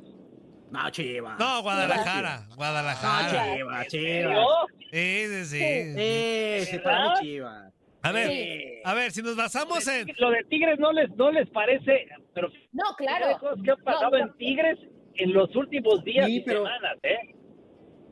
[0.72, 1.40] No, Chivas.
[1.40, 3.56] No, Guadalajara, No, Guadalajara.
[3.56, 3.90] Chivas, ¿Yo?
[3.90, 4.46] Chivas.
[4.92, 5.94] Sí, sí, sí.
[5.96, 7.74] Sí, sí, para mí Chivas.
[8.02, 8.64] A ver, Sí.
[8.86, 10.08] a ver, si nos basamos en...
[10.20, 13.38] Lo de Tigres no les, no les parece, pero No, claro.
[13.40, 14.26] cosas que han pasado No, no.
[14.32, 14.80] en Tigres
[15.16, 17.36] en los últimos días Sí, y pero- semanas, ¿eh?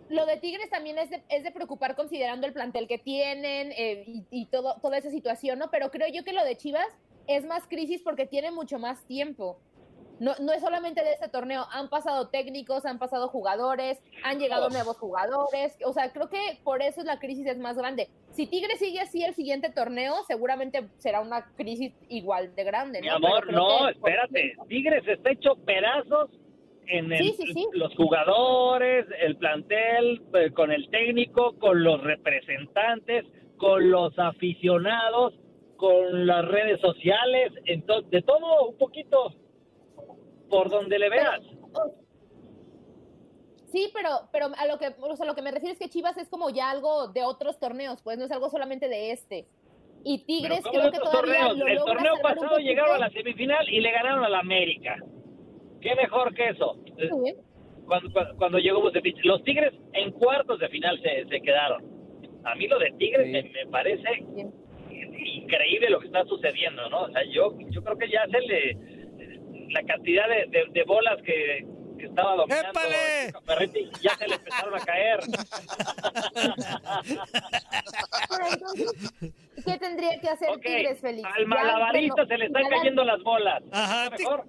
[0.10, 4.04] Lo de Tigres también es de, es de preocupar considerando el plantel que tienen eh,
[4.08, 5.70] y, y todo, toda esa situación, ¿no?
[5.70, 6.88] Pero creo yo que lo de Chivas
[7.28, 9.60] es más crisis porque tiene mucho más tiempo.
[10.20, 14.70] No, no es solamente de este torneo, han pasado técnicos, han pasado jugadores, han llegado
[14.70, 18.08] nuevos jugadores, o sea, creo que por eso la crisis es más grande.
[18.32, 23.02] Si Tigres sigue así el siguiente torneo, seguramente será una crisis igual de grande.
[23.02, 23.16] Mi ¿no?
[23.16, 24.56] amor, Pero creo no, espérate.
[24.68, 26.32] Tigres está hecho pedazos
[26.88, 27.68] en el- Sí, sí, sí.
[27.74, 33.26] los jugadores, el plantel, eh, con el técnico, con los representantes,
[33.58, 35.34] con los aficionados,
[35.78, 39.34] con las redes sociales, entonces, de todo un poquito,
[40.50, 41.42] por donde le veas.
[43.72, 46.18] Sí, pero, pero a lo que, o sea, lo que me refiero es que Chivas
[46.18, 49.46] es como ya algo de otros torneos, pues no es algo solamente de este.
[50.04, 51.58] Y Tigres Pero ¿cómo creo que todavía torneos?
[51.58, 54.96] lo El torneo pasado llegaron a la semifinal y le ganaron a la América.
[55.82, 56.78] ¿Qué mejor que eso?
[57.86, 59.18] Cuando, cuando, cuando llegó Bucetich.
[59.24, 61.84] Los Tigres en cuartos de final se, se quedaron.
[62.46, 63.32] A mí lo de Tigres Sí.
[63.32, 64.26] me, me parece
[65.38, 67.04] increíble lo que está sucediendo, ¿no?
[67.04, 68.97] O sea, yo, yo creo que ya se le...
[69.70, 71.66] La cantidad de, de- de bolas que,
[71.98, 73.34] que estaba dominando ¡Épale!
[73.46, 75.20] Ferretti ya se le empezaron a caer.
[78.30, 79.14] Pero entonces,
[79.66, 81.28] ¿qué tendría que hacer Tigres, Félix?
[81.28, 83.64] al Ya, malabarista se le están cayendo las bolas.
[83.72, 84.46] Ajá, ¿Está mejor?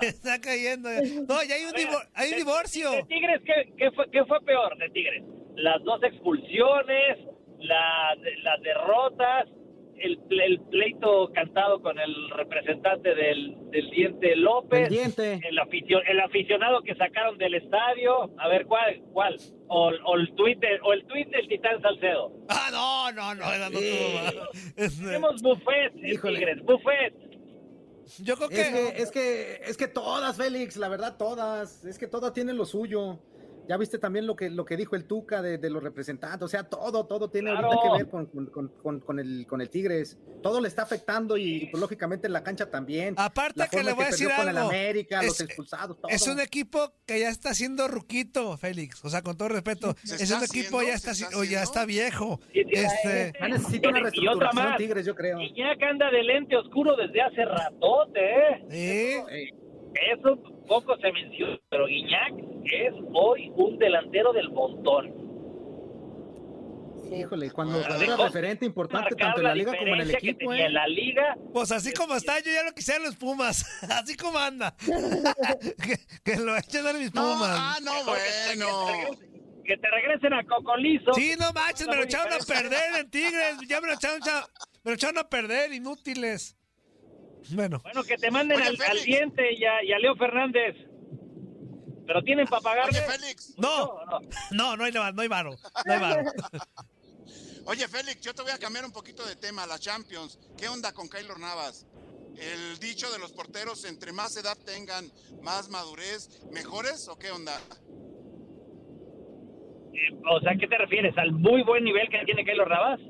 [0.00, 0.88] Está cayendo.
[1.28, 2.90] No, ya hay un, divor- hay un divorcio.
[2.90, 5.22] De Tigres, ¿qué, qué fue, qué fue peor de Tigres?
[5.56, 7.18] Las dos expulsiones,
[7.58, 9.48] la- las derrotas,
[10.02, 15.40] el, el pleito cantado con el representante del, del Diente López, Pendiente.
[15.48, 18.30] el, aficio- el aficionado que sacaron del estadio.
[18.38, 19.00] A ver, ¿cuál?
[19.12, 19.36] cuál?
[19.68, 22.32] O, o el tuit de- o el tuit del Titán Salcedo.
[22.48, 24.48] Ah, no, no, no, esa no mal.
[24.76, 26.20] Este, Tenemos buffet en.
[26.20, 27.14] Tigres, buffet.
[28.22, 29.02] Yo creo Es que, que.
[29.02, 31.84] es que, es que todas, Félix, la verdad, todas.
[31.84, 33.20] Es que todas tienen lo suyo.
[33.68, 36.42] Ya viste también lo que, lo que dijo el Tuca de, de los representantes.
[36.42, 37.68] O sea, todo, todo tiene Claro.
[37.68, 40.18] ahorita que ver con, con, con- con- con el, con el Tigres.
[40.42, 43.14] Todo le está afectando y, pues, lógicamente en la cancha también.
[43.16, 44.68] Aparte La que le voy a que decir perdió con el algo.
[44.70, 46.10] América, los Es- expulsados, todo.
[46.10, 49.04] Es un equipo que ya está siendo ruquito, Félix.
[49.04, 49.94] O sea, con todo respeto.
[50.04, 50.82] ¿Se Es un equipo haciendo?
[50.82, 52.40] ya ¿Se está, está o ya está viejo.
[52.52, 54.76] Sí, Este, Ya necesita una Y otra reestructuración más.
[54.78, 55.40] Tigres, yo creo.
[55.40, 58.66] Iñak anda de lente oscuro desde hace ratote, ¿eh?
[59.48, 59.54] sí.
[59.94, 60.36] Eso
[60.66, 62.32] poco se menciona, pero Guiñac
[62.64, 65.20] es hoy un delantero del montón.
[67.14, 70.62] Híjole, cuando, Ah, era referente importante tanto en la liga como en el equipo, tenía
[70.64, 70.66] ¿eh?
[70.68, 71.36] en la liga.
[71.52, 73.66] Pues así como está, yo ya lo quisiera en los Pumas.
[73.90, 74.74] Así como anda.
[74.78, 77.50] que, que lo echen a mis No, Pumas.
[77.60, 78.86] ah, no, Mejor que te- bueno.
[78.86, 81.12] Que te, regresen, que te regresen a Cocolizo.
[81.12, 83.56] Sí, no manches, me lo echaron a perder en Tigres.
[83.68, 84.46] Ya me lo echaron, cha-
[84.82, 86.56] me lo echaron a perder, inútiles.
[87.50, 90.76] Bueno, Bueno, que te manden Oye, al, al diente y a, y a Leo Fernández.
[92.06, 92.98] Pero tienen para pagarle.
[92.98, 93.54] Oye, Félix.
[93.58, 94.20] no, No, no.
[94.50, 95.56] no, no hay, no hay varo.
[95.86, 96.22] No hay varo.
[97.66, 100.38] Oye, Félix, yo te voy a cambiar un poquito de tema, la Champions.
[100.58, 101.86] ¿Qué onda con Keylor Navas?
[102.36, 105.04] El dicho de los porteros, entre más edad tengan,
[105.42, 107.56] más madurez, ¿mejores o qué onda?
[109.94, 111.16] Eh, O sea, ¿qué te refieres?
[111.18, 113.00] ¿Al muy buen nivel que tiene Keylor Navas?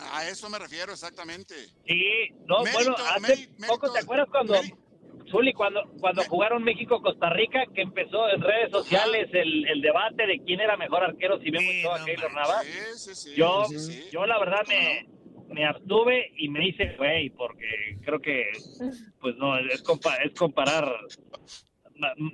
[0.00, 1.54] A eso me refiero exactamente.
[1.86, 4.54] Sí, no, Mérito, bueno, hace mérito, poco, ¿te acuerdas cuando.
[5.30, 10.40] Zuli, cuando, cuando jugaron México-Costa Rica, que empezó en redes sociales el, el debate de
[10.44, 12.32] quién era mejor arquero, si todo no a Keylor.
[12.34, 12.64] Navas?
[12.66, 13.34] Sí, sí, sí.
[13.36, 14.04] Yo, sí, sí.
[14.12, 14.78] yo la verdad ¿Cómo
[15.48, 18.44] me, me abstuve y me hice güey, porque creo que,
[19.20, 20.92] pues no, es, compa- es comparar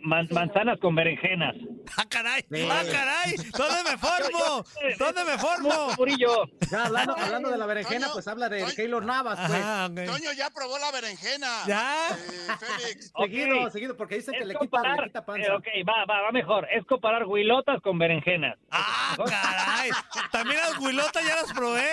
[0.02, 1.54] man- manzanas con berenjenas.
[1.96, 2.44] ¡Ah, caray!
[2.70, 3.36] ¡Ah, caray!
[3.56, 4.64] ¿Dónde me formo?
[4.98, 5.94] ¿Dónde me formo?
[5.96, 8.74] Murillo, Ya hablando, hablando de la berenjena, Toño, pues habla de Toño.
[8.74, 9.60] Keylor Navas, pues.
[9.62, 9.88] Ajá.
[9.88, 11.48] Toño ya probó la berenjena.
[11.66, 12.08] ¿Ya?
[12.10, 13.12] Eh, Félix.
[13.18, 15.54] Seguido, seguido, porque dicen que le quita, le comparar, quita eh, panza.
[15.56, 18.58] ok, va, va, va mejor, es comparar huilotas con berenjenas.
[18.70, 19.90] ¡Ah, caray!
[20.32, 21.88] También las huilotas ya las probé.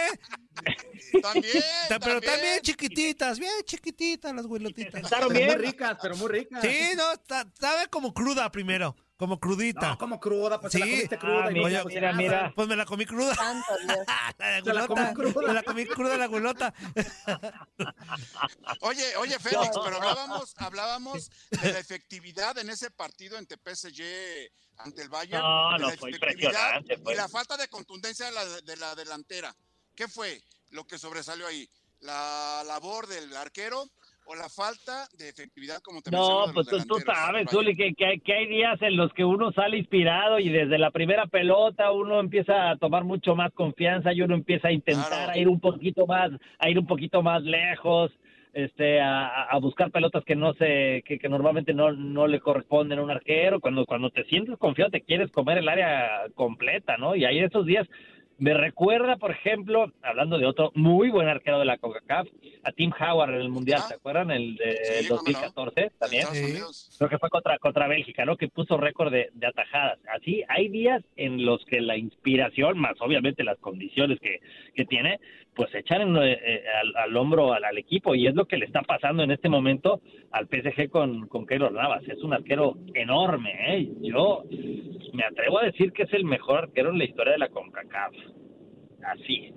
[1.33, 1.63] También.
[1.89, 4.93] Ta- Pero también chiquititas, bien chiquititas las huilotitas.
[5.01, 5.59] ¿Sentaron Pero muy bien?
[5.71, 6.61] ricas, pero muy ricas.
[6.63, 9.89] Sí, no, está- sabe como cruda primero, como crudita.
[9.89, 10.91] No, como cruda, pues la Sí.
[10.91, 11.45] comiste cruda.
[11.45, 12.53] Ah, y mira, mira, mira.
[12.55, 13.33] Pues me la comí cruda.
[14.37, 15.47] La Se la comí cruda.
[15.47, 16.73] Me la comí cruda la guilota.
[18.81, 24.03] Oye, oye, Félix, pero hablábamos, hablábamos de la efectividad en ese partido entre PSG
[24.77, 25.41] ante el Bayern.
[25.43, 26.99] No, no, la fue impresionante.
[27.05, 29.55] Y la falta de contundencia de la, de la delantera.
[29.95, 30.41] ¿Qué fue
[30.75, 31.67] lo que sobresalió ahí?
[32.01, 33.83] ¿La labor del arquero
[34.27, 37.47] o la falta de efectividad, como te No, pues tú, sabes?
[37.49, 40.77] Zuli, que, que, hay, que hay días en los que uno sale inspirado y desde
[40.77, 45.09] la primera pelota uno empieza a tomar mucho más confianza y uno empieza a intentar
[45.09, 45.31] Claro.
[45.31, 48.11] a ir un poquito más, a ir un poquito más lejos,
[48.53, 52.99] este, a, a- buscar pelotas que no se, que, que normalmente no, no le corresponden
[52.99, 53.59] a un arquero.
[53.59, 57.15] Cuando, cuando te sientes confiado te quieres comer el área completa, ¿no?
[57.15, 57.87] Y ahí esos días
[58.37, 62.27] me recuerda, por ejemplo, hablando de otro muy buen arquero de la CONCACAF,
[62.63, 63.87] a Tim Howard en el Mundial, Ah.
[63.87, 64.31] ¿se acuerdan?
[64.31, 65.25] El de Sí, cómo no.
[65.25, 66.25] 2014 también.
[66.27, 66.95] Sí.
[66.97, 68.35] Creo que fue contra, contra Bélgica, ¿no?
[68.37, 69.99] Que puso récord de, de atajadas.
[70.13, 74.39] Así, hay días en los que la inspiración, más obviamente las condiciones que,
[74.73, 75.19] que tiene,
[75.55, 78.13] pues echan en, eh, eh, al, al hombro al, al equipo.
[78.13, 80.01] Y es lo que le está pasando en este momento
[80.31, 82.03] al PSG con, con Keylor Navas.
[82.07, 83.89] Es un arquero enorme, ¿eh?
[84.01, 84.43] Yo
[85.13, 88.13] me atrevo a decir que es el mejor arquero en la historia de la CONCACAF.
[89.03, 89.53] Así.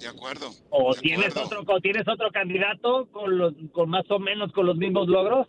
[0.00, 0.46] De acuerdo.
[0.70, 1.60] ¿O de tienes acuerdo.
[1.60, 5.46] otro, o tienes otro candidato con, los, con más o menos con los mismos logros?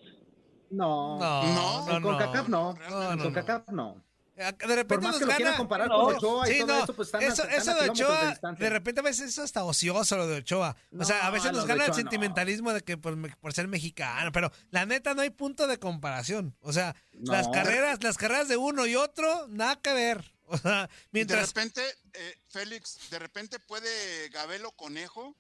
[0.72, 1.18] No.
[1.20, 2.18] No, No, no, no.
[2.18, 2.74] CACAF no.
[2.74, 4.09] No, no, con no.
[4.40, 4.46] No.
[4.46, 5.58] De Por repente más nos que lo gana.
[5.58, 7.84] comparar No, con Ochoa y Sí, todo no, eso, pues están, eso, están eso a
[7.84, 8.64] de Ochoa, distancia.
[8.66, 10.76] de repente a veces es hasta ocioso lo de Ochoa.
[10.98, 12.10] O sea, a No, veces lo nos de gana el Ochoa no.
[12.10, 16.56] sentimentalismo de que por, por ser mexicano, pero la neta no hay punto de comparación.
[16.62, 17.52] O sea, las No.
[17.52, 20.34] carreras, las carreras de uno y otro, nada que ver.
[20.52, 21.84] O sea, Y de mientras repente,
[22.14, 25.36] eh, Félix, de repente puede Gabelo Conejo,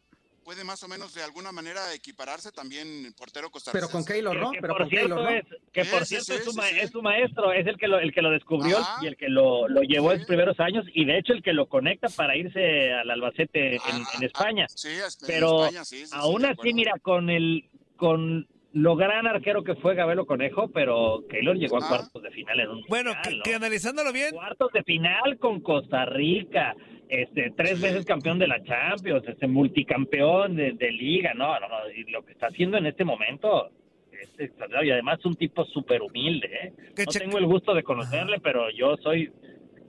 [0.50, 3.88] puede más o menos de alguna manera equipararse también portero costarricense.
[3.88, 4.50] Pero con Keylor, ¿no?
[4.52, 5.30] Que Pero por con Keylor, cierto, ¿no?
[5.30, 6.80] es, que por sí, cierto sí, es, su sí, ma- sí.
[6.80, 8.97] es su maestro, es el que lo, el que lo descubrió Ajá.
[9.04, 11.54] y el que lo, lo llevó en sus primeros años y de hecho el que
[11.54, 14.66] lo conecta para irse al Albacete en, Ah, en ah, España.
[14.70, 18.95] Sí, es- en Pero España, sí, sí, sí, Aún así, mira, con el con lo
[18.95, 22.84] gran arquero que fue Gabelo Conejo, pero Keylor llegó a cuartos de final en un
[22.89, 23.43] Bueno, que, ¿no?
[23.43, 26.76] que analizándolo bien, cuartos de final con Costa Rica,
[27.10, 31.91] este tres veces campeón de la Champions, este multicampeón de, de liga, no, no, no,
[31.91, 33.72] y lo que está haciendo en este momento
[34.12, 36.74] es extraordinario y además un tipo súper humilde, ¿eh?
[36.97, 39.32] No tengo el gusto de conocerle, pero yo soy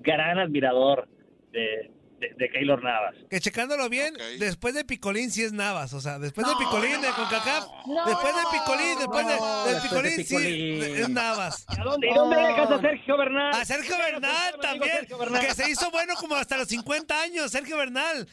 [0.01, 1.09] gran admirador
[1.53, 1.91] de,
[2.21, 3.15] de, de Keylor Navas.
[3.29, 7.01] que checándolo bien, después de Picolín sí es Navas, o sea, después de No, Picolín
[7.01, 7.17] de no.
[7.17, 8.05] CONCACAF, No.
[8.07, 10.97] después de Picolín, después de, No, del después de Picolín, sí Picolín.
[11.03, 11.67] es Navas.
[11.77, 12.47] ¿Y a dónde, y dónde No.
[12.49, 13.53] dejas a Sergio Bernal?
[13.55, 15.47] A Sergio Bernal también, Sergio Bernal.
[15.47, 18.29] que se hizo bueno como hasta los 50 años, Sergio Bernal.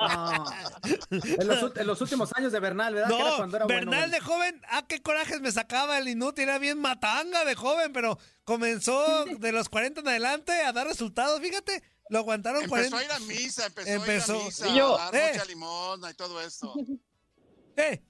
[0.00, 0.44] No.
[1.10, 3.08] En, los, ult- en los últimos años de Bernal, ¿verdad?
[3.10, 4.12] Que era No, cuando era Bernal bueno.
[4.14, 8.18] de joven, ah, qué corajes me sacaba el inútil, era bien matanga de joven, pero
[8.44, 11.82] comenzó de los 40 en adelante a dar resultados, fíjate,
[12.12, 12.98] lo aguantaron Empezó 40.
[12.98, 14.32] a ir a misa, empezó, Empezó.
[14.34, 15.30] a ir a misa, Y yo, a dar eh.
[15.32, 16.74] mucha limosna y todo esto.
[17.74, 18.02] Eh,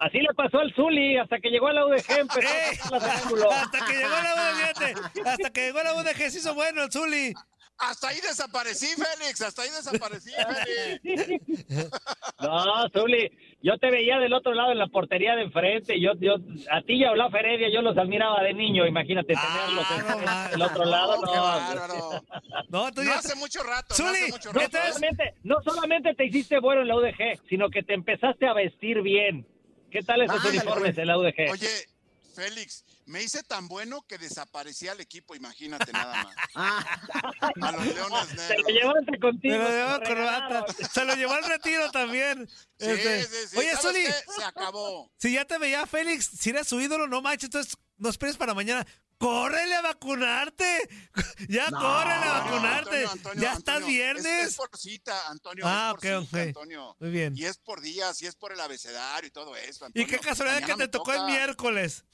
[0.00, 3.86] Así le pasó al Zuli hasta que llegó a la UDG, empezó eh, a hasta
[3.86, 7.32] que llegó la UDG, hasta que llegó la UDG se hizo bueno el Zuli.
[7.78, 11.66] Hasta ahí desaparecí, Félix, hasta ahí desaparecí, Félix.
[12.40, 13.30] No, Zuli,
[13.62, 15.98] yo te veía del otro lado en la portería de enfrente.
[16.00, 16.34] Yo, yo,
[16.70, 18.86] a ti y a Olaf Heredia yo los admiraba de niño.
[18.86, 21.20] Imagínate tenerlos Ah, no, en- ma- del otro lado.
[21.22, 22.22] No.
[22.68, 24.78] No, tú No ya- hace mucho rato, no Zuli, hace mucho no, rato.
[24.88, 29.00] solamente, no solamente te hiciste bueno en la UDG, sino que te empezaste a vestir
[29.02, 29.46] bien.
[29.90, 31.50] ¿Qué tal esos uniformes en la UDG?
[31.50, 31.68] Oye,
[32.34, 36.34] Félix, me hice tan bueno que desaparecía el equipo, imagínate nada más.
[36.56, 39.54] Ah, A los Leones Te lo llevaste contigo.
[39.54, 40.08] Se lo llevó corbata.
[40.08, 40.64] regalaron.
[40.92, 42.48] Se lo llevó al retiro también.
[42.78, 43.56] Sí, Este, sí, sí.
[43.58, 44.32] Oye, ¿Sabes Zuli, qué?
[44.36, 45.10] Se acabó.
[45.18, 48.54] si ya te veía Félix, si eres su ídolo, no manches, entonces no esperes para
[48.54, 48.86] mañana.
[49.18, 50.88] ¡Córrele a vacunarte!
[51.48, 51.78] Ya No.
[51.78, 52.96] córrele a vacunarte.
[53.04, 54.26] Antonio, Antonio, ya estás Antonio, viernes.
[54.26, 55.64] Es, es por cita, Antonio.
[55.66, 56.46] Ah, es por ok, cita, ok.
[56.48, 56.96] Antonio.
[57.00, 57.34] Muy bien.
[57.36, 59.86] Y es por días, y es por el abecedario y todo eso.
[59.94, 62.04] Y qué casualidad que te tocó el miércoles.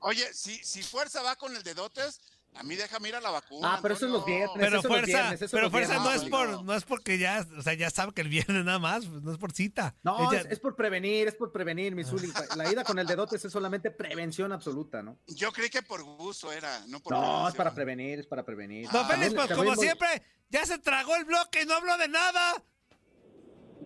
[0.00, 2.20] Oye, si, si fuerza va con el de dotes,
[2.54, 3.74] a mí déjame ir a la vacuna.
[3.74, 4.50] Ah, pero eso es los viernes.
[4.58, 8.12] Pero fuerza, pero fuerza no es por, no es porque ya, o sea, ya sabe
[8.12, 9.94] que el viernes nada más, pues, no es por cita.
[10.02, 12.30] No, Ella- es, es por prevenir, es por prevenir, mi Zuli.
[12.56, 15.16] La ida con el dedotes es solamente prevención absoluta, ¿no?
[15.28, 18.84] Yo creí que por gusto era, no por No, es para prevenir, es para prevenir.
[18.92, 21.74] No, Ah, Félix, También- pues como voy- siempre, ya se tragó el bloque y no
[21.74, 22.54] habló de nada.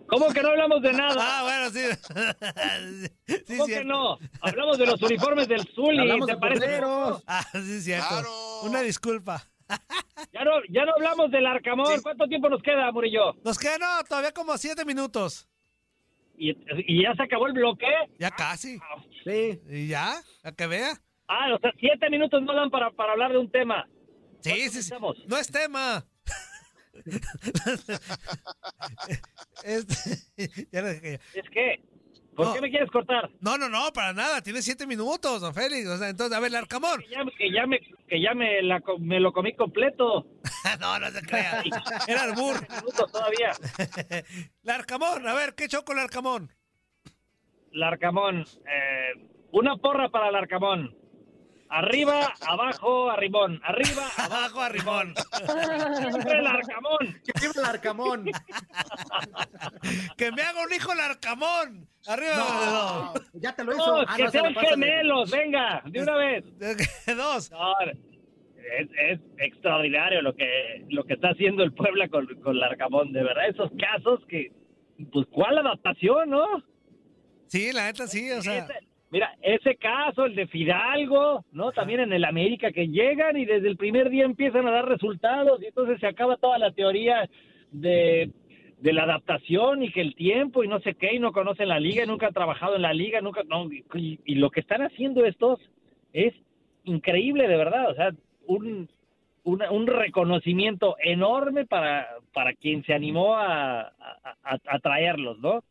[0.07, 1.15] ¿Cómo que no hablamos de nada?
[1.19, 1.85] Ah, bueno, sí.
[3.27, 3.89] sí, ¿Cómo que cierto.
[3.89, 4.19] no?
[4.41, 5.99] Hablamos de los uniformes del Zuli.
[6.01, 6.81] Hablamos ¿Te de parece?
[7.27, 8.09] Ah, sí, cierto.
[8.09, 8.61] Claro.
[8.65, 9.43] Una disculpa.
[10.33, 11.87] Ya no, ya no hablamos del Arcamón.
[11.97, 12.03] Sí.
[12.03, 13.35] ¿Cuánto tiempo nos queda, Murillo?
[13.45, 15.49] Nos quedan no, todavía como siete minutos.
[16.37, 16.51] ¿Y,
[16.87, 17.87] y ya se acabó el bloque?
[18.19, 18.79] Ya casi.
[19.25, 19.61] Sí.
[19.71, 21.01] Y ya, a que vea.
[21.29, 23.87] Ah, o sea, siete minutos no dan para, para hablar de un tema.
[24.41, 24.79] Sí, ¿Cuántos sí, sí.
[24.81, 25.17] estamos?
[25.27, 26.05] No es tema.
[29.65, 31.15] Este, ya dejé.
[31.35, 31.81] Es que,
[32.37, 32.55] ¿por No.
[32.55, 33.31] qué me quieres cortar?
[33.41, 34.43] No, no, no, para nada.
[34.43, 35.87] Tiene siete minutos, don Félix.
[35.89, 37.01] O sea, entonces, a ver, el Arcamón.
[37.01, 40.27] Que ya, que ya me, que ya me, la, co- me lo comí completo.
[40.81, 41.63] no, no se crea.
[42.09, 42.57] Era albur.
[42.69, 43.53] Minutos todavía.
[44.63, 46.53] El Arcamón, a ver, ¿qué choco el Arcamón?
[47.73, 48.45] Larcamón.
[48.67, 50.95] Eh, una porra para Larcamón.
[51.77, 53.61] Arriba, abajo, arrimón.
[53.65, 55.13] Arriba, Abajo a Rimón.
[56.11, 57.21] siempre Larcamón.
[57.25, 58.25] Que viva el Arcamón.
[60.17, 61.89] que me haga un hijo el Arcamón.
[62.07, 62.37] Arriba.
[62.37, 64.01] No, ya te lo hizo.
[64.07, 66.45] Ah, que no, se sean de- gemelos, venga, de una vez.
[67.17, 67.51] Dos.
[67.51, 73.13] No, es, es extraordinario lo que lo que está haciendo el Puebla con, con Larcamón,
[73.13, 74.53] de verdad, esos casos que,
[75.13, 76.47] pues, ¿cuál adaptación, no?
[77.49, 78.59] Sí, la neta sí, o sea.
[78.59, 81.71] Ese- mira, ese caso, el de Fidalgo, ¿no?
[81.71, 85.63] También en el América, que llegan y desde el primer día empiezan a dar resultados
[85.63, 87.31] y entonces se acaba toda la teoría
[87.71, 88.31] de,
[88.81, 91.79] de la adaptación y que el tiempo y no sé qué, y no conocen la
[91.79, 94.83] liga, y nunca han trabajado en la liga, nunca, no, y, y lo que están
[94.83, 95.61] haciendo estos
[96.13, 96.35] es
[96.83, 98.11] increíble, de verdad, o sea,
[98.49, 98.89] un,
[99.45, 103.93] una- un reconocimiento enorme para, para quien se animó a, a,
[104.43, 105.63] a- a traerlos, ¿no?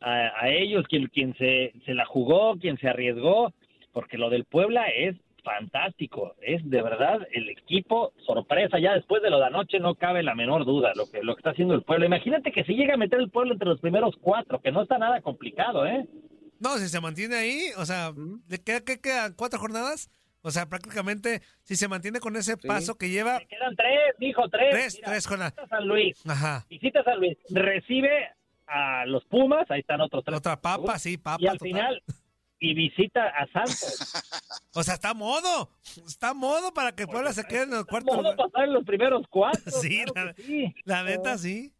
[0.00, 3.52] A, a ellos, quien, quien se, se la jugó, quien se arriesgó,
[3.92, 9.30] porque lo del Puebla es fantástico, es de verdad el equipo sorpresa, ya después de
[9.30, 11.82] lo de anoche no cabe la menor duda lo que, lo que está haciendo el
[11.82, 12.06] Puebla.
[12.06, 14.98] Imagínate que si llega a meter el Puebla entre los primeros cuatro, que no está
[14.98, 16.06] nada complicado, ¿eh?
[16.58, 18.12] No, si se mantiene ahí, o sea.
[18.48, 19.32] ¿le queda, qué quedan?
[19.34, 20.10] ¿Cuatro jornadas?
[20.42, 24.48] O sea, prácticamente, si se mantiene con ese paso que lleva, Le quedan tres, dijo
[24.50, 24.70] tres.
[24.70, 25.54] tres, Mira, tres jornadas.
[25.56, 26.66] visita San Luis, Ajá.
[26.68, 28.28] visita San Luis, recibe
[28.70, 30.38] a los Pumas, ahí están otros tres.
[30.38, 31.42] Otra papa, sí, papa.
[31.42, 31.68] y al total.
[31.68, 32.02] final,
[32.58, 34.12] y visita a Santos.
[34.74, 35.68] O sea, está modo.
[36.06, 38.50] Está modo para que Puebla se quede en el cuarto Vamos a lugar.
[38.50, 39.62] pasar en los primeros cuatro.
[39.82, 40.74] Sí, claro la, sí.
[40.84, 41.72] la neta, sí.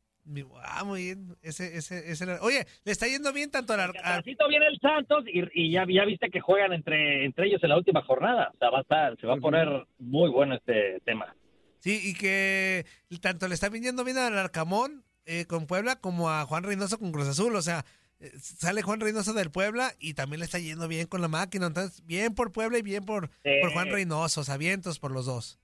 [0.65, 1.37] Ah, muy bien.
[1.43, 2.25] Ese, ese, ese.
[2.41, 5.71] Oye, le está yendo bien tanto al, ar- al- Atrasito viene el Santos y, y
[5.73, 8.51] ya, ya viste que juegan entre, entre ellos en la última jornada.
[8.55, 9.69] O sea, va a estar, se va a poner
[9.99, 11.35] muy bueno este tema.
[11.79, 12.85] Sí, y que
[13.21, 17.13] tanto le está viniendo bien al Arcamón eh, con Puebla como a Juan Reynoso con
[17.13, 17.55] Cruz Azul.
[17.57, 17.85] O sea,
[18.21, 21.67] eh, sale Juan Reynoso del Puebla y también le está yendo bien con la máquina.
[21.67, 23.51] Entonces, bien por Puebla y bien por, Sí.
[23.63, 24.41] por Juan Reynoso.
[24.41, 25.59] O sea, vientos por los dos.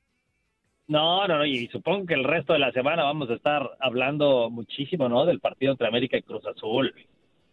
[0.88, 4.50] No, no, no, y supongo que el resto de la semana vamos a estar hablando
[4.50, 5.26] muchísimo, ¿no?
[5.26, 6.94] Del partido entre América y Cruz Azul.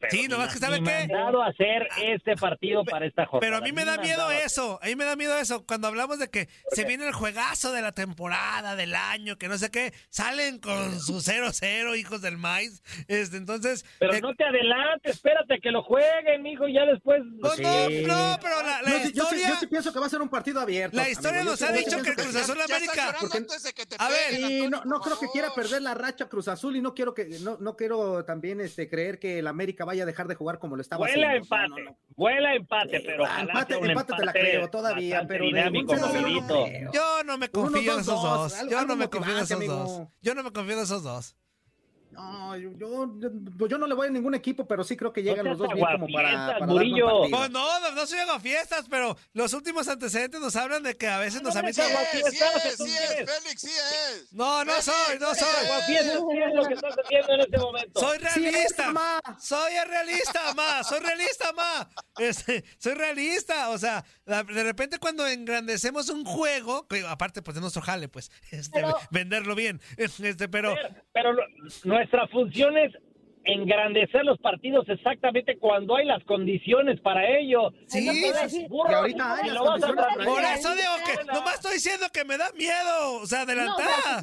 [0.09, 1.07] Pero Sí, nomás que ¿sabe ni qué?
[1.07, 3.39] mandado a hacer este partido para esta jornada.
[3.39, 5.65] Pero a mí me da miedo eso, a mí me da miedo eso.
[5.65, 9.57] Cuando hablamos de que se viene el juegazo de la temporada, del año, que no
[9.57, 12.81] sé qué, salen con su 0-0, hijos del maíz.
[13.07, 13.85] Este, entonces.
[13.99, 17.21] Pero eh, no te adelantes, espérate que lo jueguen, mijo, y ya después...
[17.41, 19.49] pues no, no, pero la, la Yo, sí- yo sí- historia.
[19.49, 20.97] yo sí pienso que va a ser un partido abierto.
[20.97, 21.43] La historia amigo.
[21.43, 23.15] Yo nos sí- ha yo sí dicho que el Cruz Azul América.
[23.19, 25.93] porque- antes de que te A ver, Sí, no, no creo que quiera perder la
[25.93, 29.47] racha Cruz Azul y no quiero que no, no quiero también este creer que el
[29.47, 31.43] América vaya a dejar de jugar como lo estaba Vuela haciendo.
[31.43, 31.97] O sea, empate, no, no.
[32.15, 35.99] vuela empate, Sí, pero empate- un empate te la empate creo todavía, pero dinámico, 0-0
[36.13, 36.63] no movidito.
[36.65, 36.91] creo.
[36.91, 38.69] Yo no me confío en esos 2-2, dos.
[38.69, 40.07] Yo no me confío en esos dos.
[40.21, 41.35] Yo no me confío en esos dos.
[42.13, 45.23] No, yo, yo, yo- yo no le voy a ningún equipo, pero sí creo que
[45.23, 47.07] llegan los dos bien como para, aguafiestas, Murillo.
[47.29, 51.19] Pues no, no, no soy fiestas, pero los últimos antecedentes nos hablan de que a
[51.19, 51.91] veces nos no me avisan.
[51.91, 52.05] cago.
[52.11, 54.33] Sí, sí es, sí es, Félix, sí es.
[54.33, 55.47] No, no soy, no soy.
[55.65, 57.99] Aguafiestas, ¿qué es lo que estás haciendo en este momento?
[57.99, 58.87] Soy Sí, realista.
[58.87, 59.19] es, ma.
[59.39, 60.83] soy realista, ma.
[60.83, 61.89] Soy realista, ma.
[62.17, 63.69] Este, soy realista.
[63.69, 68.07] O sea, la- de repente cuando engrandecemos un juego, que aparte pues de nuestro jale,
[68.09, 69.81] pues, este, Pero- venderlo bien.
[69.97, 70.75] Este, pero
[71.13, 71.43] Pero lo-
[72.03, 72.91] nuestra función es
[73.45, 77.71] engrandecer los partidos exactamente cuando hay las condiciones para ello.
[77.87, 78.67] Sí, No puedes sí, decir, sí.
[78.67, 80.91] burro, Y ahorita hay y las lo vas a condiciones para tratar por eso digo
[81.05, 83.13] que nomás estoy diciendo que me da miedo.
[83.21, 84.21] O sea, No, o sea,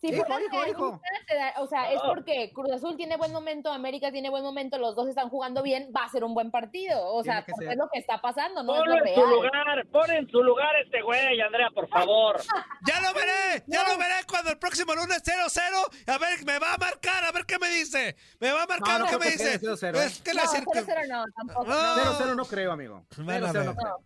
[0.00, 4.30] si Hijo, te da- o sea, es porque Cruz Azul tiene buen momento, América tiene
[4.30, 7.12] buen momento, los dos están jugando bien, va a ser un buen partido.
[7.12, 9.30] O sea, porque es lo que está pasando, no Ponlo es lo en su real.
[9.30, 12.40] lugar, pon en su lugar este güey, Andrea, por favor.
[12.86, 15.86] Ya lo veré, ya lo veré cuando el próximo lunes 0-0.
[16.06, 18.16] A ver, me va a marcar, a ver qué me dice.
[18.40, 19.60] Me va a marcar, No, no ¿qué creo me que dice?
[19.60, 21.64] quede 0-0, Es que le No, decir que- 0-0 no, tampoco.
[21.66, 21.94] No.
[21.96, 23.04] 0-0 no creo, amigo.
[23.18, 23.98] Van a 0-0 no creo.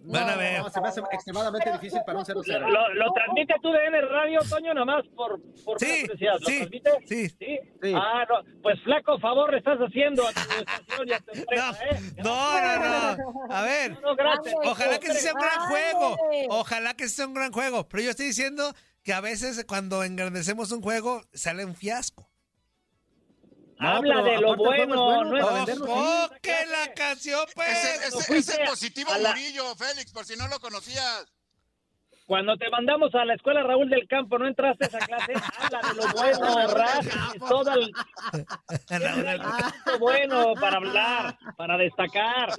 [0.00, 0.60] Van a ver.
[0.60, 2.60] No, se me hace extremadamente Pero difícil para un justo- 0-0.
[2.70, 6.34] Lo, lo transmite tu DN Radio, Toño, nomás por, por Sí, curiosidad.
[6.40, 6.90] ¿Lo sí, transmite?
[7.06, 7.28] sí.
[7.28, 7.58] ¿Sí?
[7.82, 7.92] Sí.
[7.94, 8.60] Ah, no.
[8.62, 12.12] Pues flaco favor le estás haciendo a tu estación y a tu empresa, No, ¿eh?
[12.22, 13.54] no, no, no.
[13.54, 14.12] A ver, No,
[14.70, 16.16] ojalá que sea un gran juego.
[16.50, 17.88] Ojalá que sea un gran juego.
[17.88, 18.72] Pero yo estoy diciendo
[19.02, 22.28] que a veces cuando engrandecemos un juego sale un fiasco.
[23.78, 26.34] No, Habla de lo bueno, bueno no es para ¡Ojo, venderlo, ¡Oh, sí.
[26.42, 27.68] que la canción, Ese, pues!
[27.84, 31.26] ese- ese fuiste positivo la- Murillo, Félix, por si no lo conocías.
[32.26, 35.32] Cuando te mandamos a la escuela Raúl del Campo, ¿no entraste a esa clase?
[35.58, 37.92] Habla de lo bueno, todo el
[39.86, 42.50] lo bueno para hablar, para destacar.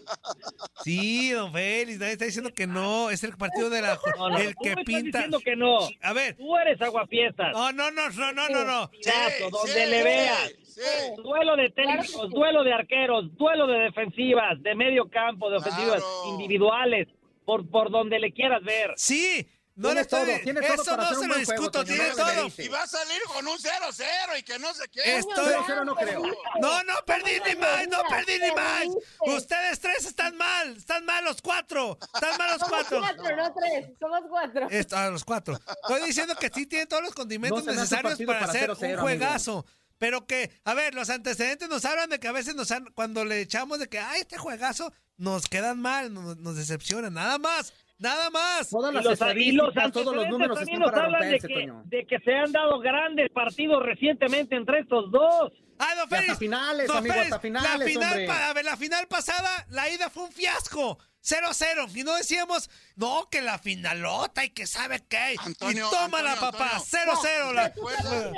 [0.83, 3.09] Sí, don Félix, nadie está diciendo que no.
[3.09, 3.99] Es el partido de la.
[4.17, 5.17] No, no, el tú que me estás pinta.
[5.19, 5.79] diciendo que no.
[6.01, 6.35] A ver.
[6.37, 7.51] Tú eres aguafiestas.
[7.53, 8.89] No, no, no, no, no, no, no.
[8.89, 10.53] Tirazo, donde sí, le veas.
[10.63, 10.81] sí.
[11.21, 12.29] Duelo de técnicos, sí.
[12.29, 16.29] duelo de arqueros, duelo de defensivas, de medio campo, de ofensivas Claro.
[16.31, 17.07] individuales,
[17.45, 18.93] por, por donde le quieras ver.
[18.95, 19.47] Sí,
[19.77, 20.25] no Tiene le estoy.
[20.25, 22.51] todo, tiene todo eso para no hacer se un lo discuto, tiene no se todo.
[22.57, 25.17] Y va a salir con un 0-0 y que no sé qué.
[25.19, 26.21] Estoy- Coño, 0-0 no ya, creo.
[26.59, 28.85] No, no perdí ni más, no perdí ni más.
[29.21, 32.99] Ustedes tres están mal, están mal los cuatro, están mal los Somos cuatro.
[32.99, 34.67] cuatro, no tres, somos cuatro.
[34.69, 35.59] Esto, a los cuatro.
[35.83, 38.93] Estoy diciendo que sí tiene todos los condimentos No se necesarios para para hacer 0-0,
[38.95, 39.65] un juegazo.
[39.99, 43.25] Pero que, a ver, los antecedentes nos hablan de que a veces nos han, cuando
[43.25, 47.15] le echamos de que, ay, este juegazo, nos quedan mal, nos, nos decepcionan.
[47.15, 48.69] Nada más, nada más.
[48.69, 51.39] Todas Y las los, y los todos los números también están nos para hablan de
[51.39, 51.81] que, Toño.
[51.85, 55.51] de que se han dado grandes partidos recientemente entre estos dos.
[55.79, 56.37] Ah, don Y hasta Félix.
[56.39, 59.89] finales, don amigo, Félix, hasta finales, la final, pa- a ver, la final pasada, la
[59.89, 60.97] ida fue un fiasco.
[61.21, 61.91] 0-0.
[61.93, 65.35] Y no decíamos, no, que la finalota y que sabe qué.
[65.43, 66.77] Antonio, y tómala, Antonio, papá.
[66.77, 67.21] Antonio.
[67.21, 67.53] 0-0.
[67.53, 68.31] la- Recuerda,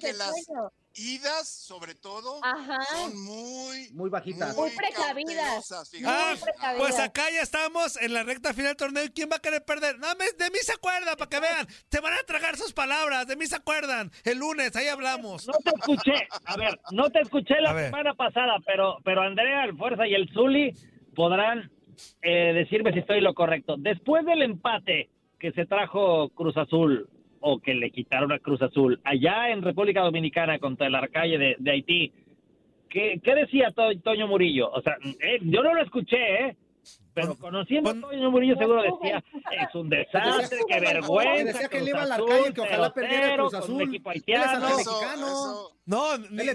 [0.00, 0.34] que las.
[0.96, 2.78] Idas, sobre todo, Ajá.
[2.92, 4.56] son muy, Muy bajitas.
[4.56, 5.72] Muy precavidas.
[6.04, 6.34] Ah,
[6.78, 9.04] pues acá ya estamos en la recta final del torneo.
[9.04, 9.98] ¿Y quién va a querer perder?
[9.98, 11.66] No, me- de mí se acuerdan, para que vean.
[11.88, 13.26] Te van a tragar sus palabras.
[13.26, 14.10] De mí se acuerdan.
[14.24, 15.46] El lunes, ahí hablamos.
[15.46, 19.76] No te escuché, a ver, no te escuché la semana pasada, pero, pero Andrea, el
[19.76, 20.72] Fuerza y el Zuli
[21.14, 21.70] podrán
[22.22, 23.76] eh, decirme si estoy lo correcto.
[23.78, 27.08] Después del empate que se trajo Cruz Azul,
[27.46, 28.98] o que le quitaron a Cruz Azul.
[29.04, 32.12] Allá en República Dominicana contra el Arcalle de, de Haití,
[32.88, 34.70] ¿qué, qué decía To- Toño Murillo?
[34.70, 36.16] O sea, eh, yo no lo escuché,
[36.46, 36.56] ¿eh?
[37.12, 41.44] Pero conociendo a Toño Murillo seguro decía, es un desastre, qué vergüenza.
[41.52, 43.74] decía que le iba al Azul, Arcalle, que ojalá perdiera 0-0, Cruz con Azul.
[43.74, 44.68] un equipo haitiano.
[45.86, 46.02] No,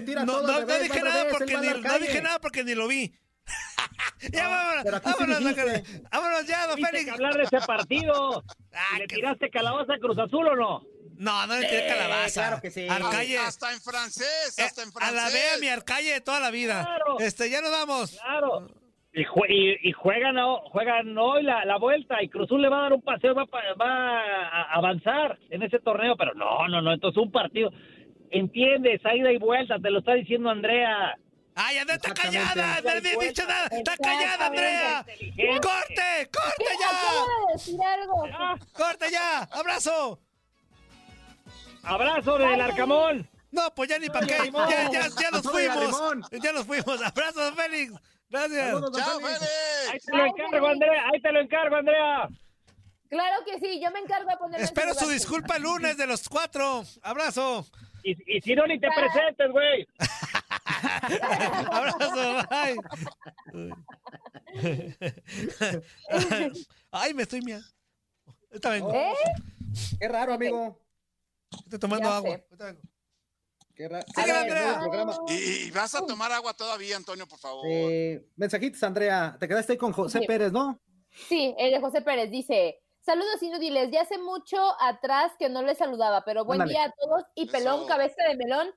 [0.04, 3.12] tira no, no, no dije nada porque ni, no dije nada porque ni lo vi.
[4.32, 7.04] ya vámonos, pero aquí sí vámonos, vámonos ya, don Félix.
[7.04, 8.44] que hablar de ese partido.
[8.72, 10.82] Ah, ¿Le que- tiraste calabaza a Cruz Azul o no?
[11.16, 12.40] No, no le tiré calabaza.
[12.40, 12.86] claro que sí.
[12.88, 13.36] Arcalle.
[13.38, 15.18] Hasta en francés, Eh, hasta en francés.
[15.18, 16.84] a la vea mi Arcalle de toda la vida.
[16.84, 17.18] Claro.
[17.18, 18.12] Este, ya nos vamos.
[18.22, 18.68] Claro.
[19.12, 20.36] Y, jue- y, y juegan,
[20.70, 23.44] juegan hoy la, la vuelta y Cruz Azul le va a dar un paseo, va,
[23.46, 27.70] pa- va a avanzar en ese torneo, pero no, no, no, entonces un partido.
[28.30, 31.16] Entiendes, a ida y vuelta, te lo está diciendo Andrea.
[31.54, 33.66] Ay, Andrea está callada, no le he dicho nada.
[33.70, 34.98] Está callada, Andrea.
[35.00, 35.60] Inteligente.
[35.60, 36.30] ¡Corte!
[36.32, 37.52] ¡Corte ya!
[37.52, 38.24] Decir algo.
[38.72, 39.42] ¡Corte ya!
[39.52, 40.20] ¡Abrazo!
[41.82, 43.28] abrazo del Arcamón.
[43.50, 44.50] No, pues ya ni para qué.
[44.52, 46.30] Ya, ya, ya nos fuimos.
[46.30, 47.02] Ya nos fuimos.
[47.02, 47.94] Abrazo, Félix.
[48.28, 48.70] Gracias.
[48.96, 49.48] ¡Chao, Félix.
[49.90, 51.04] Ahí te lo encargo, Andrea.
[51.12, 52.28] Ahí te lo encargo, Andrea.
[53.08, 56.06] Claro que sí, yo me encargo de ponerme en Espero su disculpa el lunes de
[56.06, 56.84] los cuatro.
[57.02, 57.66] Abrazo.
[58.04, 59.86] Y, y si no, ni te presentes, güey.
[61.70, 62.76] Abrazo, bye.
[66.90, 67.60] Ay, me estoy mia.
[68.50, 68.92] Ahorita vengo.
[68.94, 69.14] ¿Eh?
[69.98, 70.78] Qué raro, amigo.
[71.64, 72.30] Estoy tomando Ya agua.
[72.30, 72.80] Ahorita vengo.
[73.74, 74.06] Qué raro.
[74.14, 74.78] Sí, Andrea.
[74.80, 75.16] programa.
[75.28, 75.32] Y,
[75.66, 77.64] y vas a tomar agua todavía, Antonio, por favor.
[77.68, 79.36] Eh, mensajitos, Andrea.
[79.38, 80.26] Te quedaste ahí con José Sí.
[80.26, 80.80] Pérez, ¿no?
[81.28, 85.78] Sí, el de José Pérez dice, saludos inútiles, ya hace mucho atrás que no les
[85.78, 86.78] saludaba, pero buen Ándale.
[86.78, 87.86] día a todos y pelón, Eso.
[87.88, 88.68] cabeza de melón,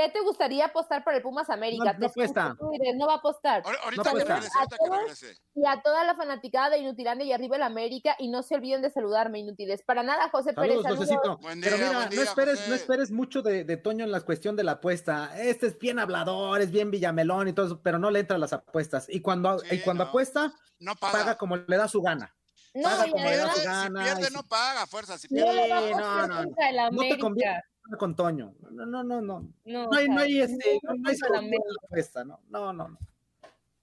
[0.00, 1.92] ¿qué te gustaría apostar para el Pumas América?
[1.94, 2.56] No, no apuesta.
[2.96, 3.62] no va a apostar.
[3.64, 5.22] Ahor- Ahorita No que regrese, A todos.
[5.54, 8.80] Y a toda la fanaticada de Inutilandia y arriba el América y no se olviden
[8.82, 9.82] de saludarme, inútiles.
[9.82, 11.38] Para nada, José Saludos, Pérez, saludos.
[11.60, 12.68] Pero mira, buen no esperes, José.
[12.70, 15.30] no esperes mucho de, de Toño en la cuestión de la apuesta.
[15.38, 18.38] Este es bien hablador, es bien villamelón y todo eso, pero no le entra a
[18.40, 19.06] las apuestas.
[19.08, 20.10] Y cuando, Sí, y cuando no.
[20.10, 21.38] apuesta, No paga paga.
[21.38, 22.34] como le da su gana.
[22.74, 24.04] No, paga como le da su Si gana.
[24.04, 25.18] pierde, y si- no paga, fuerza.
[25.18, 27.60] Si no pierde, no, no, el No te conviene
[27.96, 28.54] con Toño.
[28.70, 29.40] No, no, no, no.
[29.64, 32.88] No, No hay, o no sea, hay, este, no, no hay la no, no, no,
[32.88, 32.98] no.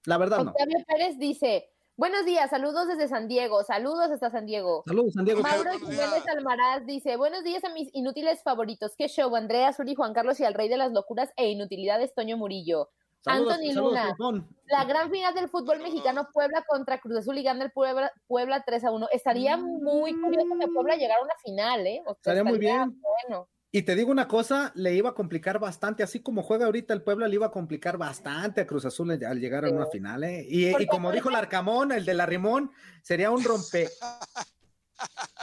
[0.05, 0.51] La verdad no.
[0.51, 4.83] Octavio Pérez dice, buenos días, saludos desde San Diego, saludos hasta San Diego.
[4.85, 5.41] Saludos, San Diego.
[5.41, 5.71] Mauro.
[5.79, 6.27] Jiménez.
[6.27, 8.95] Almaraz dice, buenos días a mis inútiles favoritos.
[8.95, 12.37] Qué show, Andrea, Suri, Juan Carlos y al rey de las locuras e inutilidades, Toño
[12.37, 12.89] Murillo.
[13.21, 14.15] Saludos, Anthony Luna.
[14.67, 18.63] La gran final del fútbol mexicano, Puebla contra Cruz Azul y gana el Puebla, Puebla
[18.63, 19.07] 3 a 1.
[19.11, 22.03] Estaría muy curioso que Puebla llegara a una final, ¿eh?
[22.05, 23.01] O sea, Estaría muy bien.
[23.01, 23.47] Bueno.
[23.75, 27.01] Y te digo una cosa, le iba a complicar bastante, así como juega ahorita el
[27.01, 30.45] Puebla, le iba a complicar bastante a Cruz Azul al llegar a una final, ¿eh?
[30.47, 32.71] Y, y como dijo el Arcamón, el de la Rimón,
[33.01, 33.89] sería un rompe.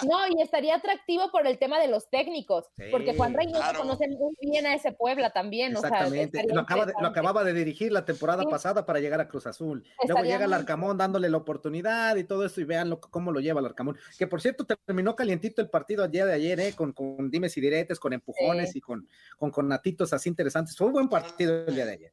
[0.09, 3.81] No, y estaría atractivo por el tema de los técnicos, Sí, porque Juan Reynoso claro.
[3.81, 5.77] conoce muy bien a ese Puebla también.
[5.77, 6.45] O sea, Exactamente.
[6.53, 7.07] lo, acaba de- lo interesante.
[7.21, 8.49] acababa de dirigir la temporada Sí.
[8.51, 9.85] pasada para llegar a Cruz Azul.
[10.07, 13.41] Luego llega el Arcamón dándole la oportunidad y todo eso, y vean lo- cómo lo
[13.41, 13.99] lleva el Arcamón.
[14.19, 16.73] Que por cierto, terminó calientito el partido el día de ayer, ¿eh?
[16.75, 18.79] Con, con dimes y diretes, con empujones Sí.
[18.79, 19.07] y con,
[19.39, 20.77] con, con natitos así interesantes.
[20.77, 22.13] Fue un buen partido el día de ayer.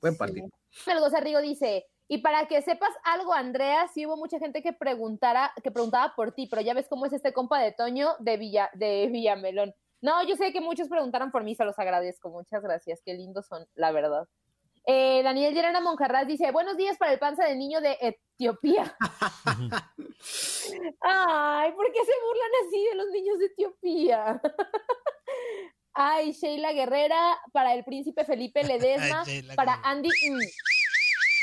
[0.00, 0.48] Buen partido.
[0.86, 5.52] Melgoza Rigo dice, y para que sepas algo, Andrea, sí hubo mucha gente que preguntara,
[5.62, 8.70] que preguntaba por ti, pero ya ves cómo es este compa de Toño de Villa,
[8.74, 9.74] de Villamelón.
[10.00, 13.46] No, yo sé que muchos preguntaron por mí, se los agradezco, muchas gracias, qué lindos
[13.46, 14.28] son, la verdad.
[14.86, 18.94] Eh, Daniel Llerena Monjarraz dice, buenos días para el panza de niño de Etiopía.
[21.00, 24.42] Ay, ¿por qué se burlan así de los niños de Etiopía?
[25.94, 29.80] Ay, Sheila Guerrera, para el príncipe Felipe Ledesma, Ay, para.
[29.84, 30.08] Andy.
[30.08, 30.38] mm,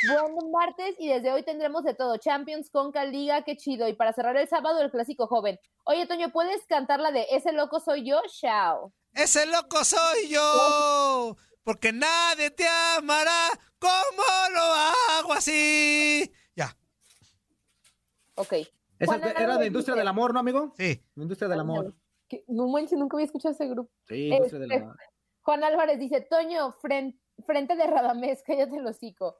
[0.07, 2.17] Buen martes y desde hoy tendremos de todo.
[2.17, 3.87] Champions, Conca, Liga, qué chido.
[3.87, 5.59] Y para cerrar el sábado, el clásico joven.
[5.85, 8.21] Oye, Toño, ¿puedes cantar la de Ese loco soy yo?
[8.27, 8.93] Chao.
[9.13, 12.65] Ese loco soy yo, porque nadie te
[12.97, 14.23] amará como
[14.53, 14.61] lo
[15.19, 16.31] hago así.
[16.55, 16.75] Ya,
[18.35, 18.53] Ok.
[18.53, 20.73] Esa Juan era Álvarez de Industria del Amor, ¿no, amigo?
[20.77, 21.03] sí.
[21.15, 21.93] Industria del Amor.
[22.29, 23.91] Que- No manches, nunca había escuchado ese grupo.
[24.07, 24.97] Sí, Industria del Este, Amor.
[25.41, 29.37] Juan Álvarez dice, Toño, fren- frente de Radamés, cállate el hocico.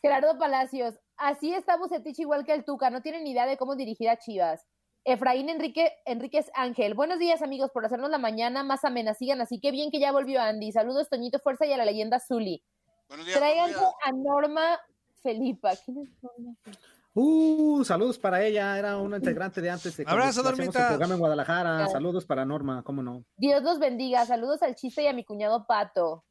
[0.00, 3.74] Gerardo Palacios, así está Bucetich igual que el Tuca, no tienen ni idea de cómo
[3.74, 4.64] dirigir a Chivas.
[5.04, 9.58] Efraín Enrique, Enríquez Ángel, buenos días amigos por hacernos la mañana más amena, sigan así,
[9.58, 12.62] qué bien que ya volvió Andy, saludos Toñito Fuerza y a la leyenda Zuli.
[13.08, 13.92] Buenos días, buenos días.
[14.04, 14.78] a Norma
[15.22, 15.72] Felipa.
[15.84, 16.82] ¿Quién es Norma Felipa?
[17.14, 20.82] Uh, saludos para ella, era una integrante de antes de cuando Abrazo, Normita.
[20.82, 21.76] el programa en Guadalajara.
[21.78, 21.90] Claro.
[21.90, 23.24] Saludos para Norma, cómo no.
[23.36, 26.24] Dios los bendiga, saludos al chiste y a mi cuñado Pato.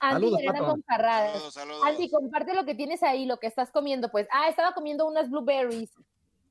[0.00, 0.62] Andy Saludos, Elena.
[0.62, 1.32] Monjarras.
[1.32, 1.82] Saludos, saludos.
[1.84, 4.10] Andy, comparte lo que tienes ahí, lo que estás comiendo.
[4.10, 5.90] Pues, ah, estaba comiendo unas blueberries.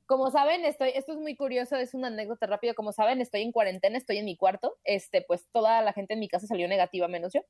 [0.06, 2.74] Como saben, estoy, esto es muy curioso, es una anécdota rápida.
[2.74, 4.76] Como saben, estoy en cuarentena, estoy en mi cuarto.
[4.84, 7.42] Este, pues toda la gente en mi casa salió negativa, menos yo.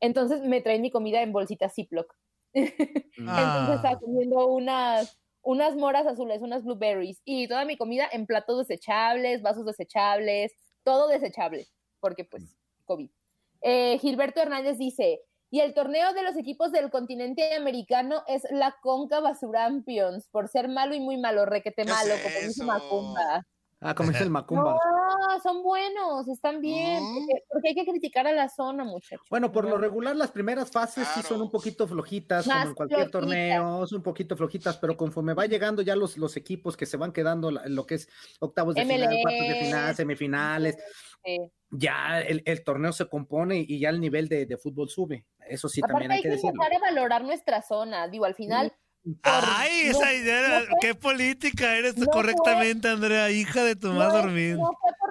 [0.00, 2.14] Entonces me traen mi comida en bolsitas Ziploc.
[3.26, 3.66] Ah.
[3.66, 8.58] Entonces estaba comiendo unas, unas moras azules, unas blueberries y toda mi comida en platos
[8.58, 10.52] desechables, vasos desechables,
[10.84, 11.66] todo desechable,
[11.98, 13.10] porque pues COVID.
[13.62, 15.20] Eh, Gilberto Hernández dice,
[15.50, 20.68] y el torneo de los equipos del continente americano es la Conca Basurampions, por ser
[20.68, 22.64] malo y muy malo, requete ¿Qué malo, es como dice?
[22.64, 23.46] Macumba.
[23.80, 24.72] Ah, como dice el Macumba.
[24.74, 27.14] No, son buenos, están bien, Mm.
[27.14, 29.24] porque, porque hay que criticar a la zona, muchachos.
[29.30, 32.74] Bueno, por lo regular, las primeras fases sí son un poquito flojitas, Más como en
[32.74, 33.20] cualquier flojitas.
[33.20, 36.96] torneo, son un poquito flojitas, pero conforme va llegando ya los, los equipos que se
[36.96, 38.08] van quedando la- en lo que es
[38.40, 40.76] octavos de final, cuartos de final, semifinales,
[41.28, 41.50] Sí.
[41.70, 45.26] ya el, el torneo se compone y ya el nivel de, de fútbol sube.
[45.46, 46.62] Eso sí, Aparte también hay hay que que decirlo.
[46.62, 48.72] empezar a valorar nuestra zona, digo, al final...
[49.04, 53.30] por- Ay, no- esa idea, no fue- qué política eres tú no fue- correctamente, Andrea,
[53.30, 54.56] hija de tu más no, dormir.
[54.56, 55.07] no fue por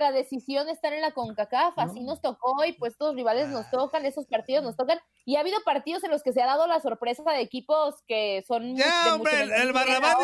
[0.00, 3.50] nuestra decisión estar en la CONCACAF, así nos tocó y pues todos rivales Ah.
[3.52, 6.46] nos tocan, esos partidos nos tocan, y ha habido partidos en los que se ha
[6.46, 8.76] dado la sorpresa de equipos que son...
[8.76, 9.72] Ya, hombre, el, el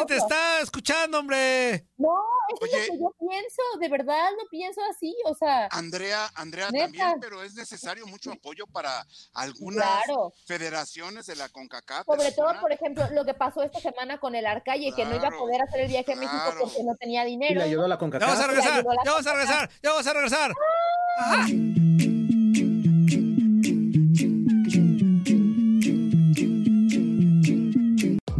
[0.07, 1.87] te está escuchando, hombre.
[1.99, 2.09] No,
[2.55, 2.73] eso Oye.
[2.83, 6.85] es lo que yo pienso, de verdad lo pienso así, o sea, Andrea, Andrea Neta.
[6.87, 9.05] también, pero es necesario mucho apoyo para
[9.35, 10.33] algunas claro.
[10.47, 12.07] federaciones de la CONCACAF.
[12.07, 15.29] Sobre todo, por ejemplo, lo que pasó esta semana con el Arcaye, que no iba
[15.29, 17.55] a poder hacer el viaje a México porque no tenía Y dinero.
[17.61, 18.29] le ayudó a la Ya CONCACAF.
[18.29, 20.53] vamos a regresar, ya vamos a regresar, ya vamos a regresar.